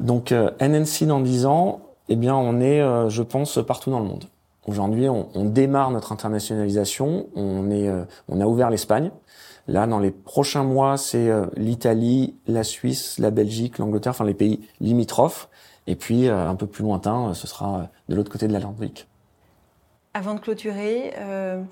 Donc 0.00 0.32
NNC 0.32 1.04
dans 1.06 1.20
10 1.20 1.46
ans, 1.46 1.80
eh 2.08 2.16
bien, 2.16 2.34
on 2.34 2.60
est, 2.60 2.80
euh, 2.80 3.08
je 3.08 3.22
pense, 3.22 3.58
partout 3.66 3.90
dans 3.90 4.00
le 4.00 4.06
monde. 4.06 4.24
Aujourd'hui, 4.66 5.08
on, 5.08 5.28
on, 5.34 5.44
démarre 5.44 5.90
notre 5.90 6.12
internationalisation. 6.12 7.26
On 7.34 7.70
est, 7.70 7.88
euh, 7.88 8.04
on 8.28 8.40
a 8.40 8.46
ouvert 8.46 8.70
l'Espagne. 8.70 9.10
Là, 9.68 9.86
dans 9.86 9.98
les 9.98 10.10
prochains 10.10 10.64
mois, 10.64 10.96
c'est 10.96 11.28
euh, 11.28 11.46
l'Italie, 11.56 12.34
la 12.46 12.62
Suisse, 12.62 13.18
la 13.18 13.30
Belgique, 13.30 13.78
l'Angleterre, 13.78 14.10
enfin 14.10 14.24
les 14.24 14.34
pays 14.34 14.60
limitrophes. 14.80 15.48
Et 15.86 15.96
puis, 15.96 16.28
un 16.30 16.54
peu 16.54 16.66
plus 16.66 16.82
lointain, 16.82 17.34
ce 17.34 17.46
sera 17.46 17.90
de 18.08 18.14
l'autre 18.14 18.32
côté 18.32 18.48
de 18.48 18.54
l'Atlantique. 18.54 19.06
Avant 20.14 20.32
de 20.32 20.40
clôturer, 20.40 21.12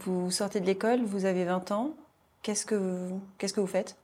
vous 0.01 0.31
sortez 0.31 0.61
de 0.61 0.67
l'école, 0.67 1.01
vous 1.03 1.25
avez 1.25 1.47
20 1.47 1.73
ans. 1.73 1.93
Qu'est-ce 2.42 2.66
que 2.66 2.74
vous, 2.74 3.20
qu'est-ce 3.38 3.52
que 3.55 3.61
vous 3.61 3.66
faites? 3.66 3.96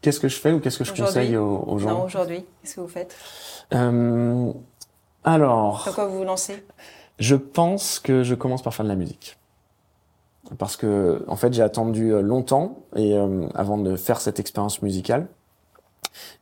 Qu'est-ce 0.00 0.20
que 0.20 0.28
je 0.28 0.36
fais 0.36 0.52
ou 0.52 0.60
qu'est-ce 0.60 0.78
que 0.78 0.84
je 0.84 0.94
conseille 0.94 1.36
aux, 1.36 1.62
aux 1.66 1.78
gens? 1.78 1.90
Non, 1.90 2.04
aujourd'hui, 2.04 2.44
qu'est-ce 2.62 2.76
que 2.76 2.80
vous 2.80 2.88
faites? 2.88 3.14
Alors. 5.24 5.82
Sur 5.82 5.94
quoi 5.94 6.06
vous 6.06 6.18
vous 6.18 6.24
lancez? 6.24 6.64
Je 7.18 7.34
pense 7.34 7.98
que 7.98 8.22
je 8.22 8.34
commence 8.34 8.62
par 8.62 8.74
faire 8.74 8.84
de 8.84 8.90
la 8.90 8.96
musique. 8.96 9.38
Parce 10.58 10.76
que, 10.76 11.24
en 11.26 11.36
fait, 11.36 11.52
j'ai 11.52 11.62
attendu 11.62 12.12
euh, 12.12 12.20
longtemps 12.20 12.78
et 12.94 13.14
euh, 13.14 13.48
avant 13.54 13.78
de 13.78 13.96
faire 13.96 14.20
cette 14.20 14.38
expérience 14.38 14.80
musicale. 14.80 15.26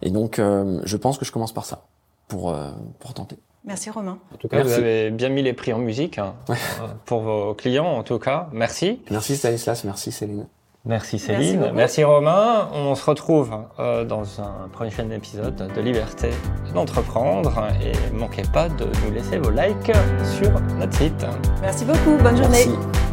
Et 0.02 0.10
donc, 0.10 0.38
euh, 0.38 0.80
je 0.84 0.96
pense 0.98 1.16
que 1.16 1.24
je 1.24 1.32
commence 1.32 1.54
par 1.54 1.64
ça, 1.64 1.86
pour, 2.28 2.50
euh, 2.50 2.70
pour 2.98 3.14
tenter. 3.14 3.36
Merci 3.64 3.88
Romain. 3.88 4.18
En 4.34 4.36
tout 4.36 4.48
cas, 4.48 4.58
Merci. 4.58 4.72
vous 4.74 4.78
avez 4.78 5.10
bien 5.10 5.30
mis 5.30 5.42
les 5.42 5.54
prix 5.54 5.72
en 5.72 5.78
musique 5.78 6.18
hein, 6.18 6.34
pour 7.06 7.20
vos 7.22 7.54
clients, 7.54 7.86
en 7.86 8.02
tout 8.02 8.18
cas. 8.18 8.48
Merci. 8.52 9.00
Merci 9.10 9.36
Stanislas, 9.36 9.84
merci 9.84 10.12
Céline. 10.12 10.46
Merci 10.86 11.18
Céline, 11.18 11.60
merci, 11.60 11.74
merci, 11.74 12.04
Romain. 12.04 12.68
On 12.74 12.94
se 12.94 13.08
retrouve 13.08 13.50
euh, 13.78 14.04
dans 14.04 14.40
un 14.42 14.68
prochain 14.70 15.08
épisode 15.08 15.72
de 15.74 15.80
Liberté 15.80 16.28
d'entreprendre 16.74 17.68
et 17.82 17.92
manquez 18.14 18.42
pas 18.52 18.68
de 18.68 18.84
nous 19.04 19.14
laisser 19.14 19.38
vos 19.38 19.50
likes 19.50 19.92
sur 20.38 20.50
notre 20.78 20.94
site. 20.94 21.26
Merci 21.62 21.86
beaucoup, 21.86 22.22
bonne 22.22 22.36
journée. 22.36 22.66
Merci. 22.66 23.03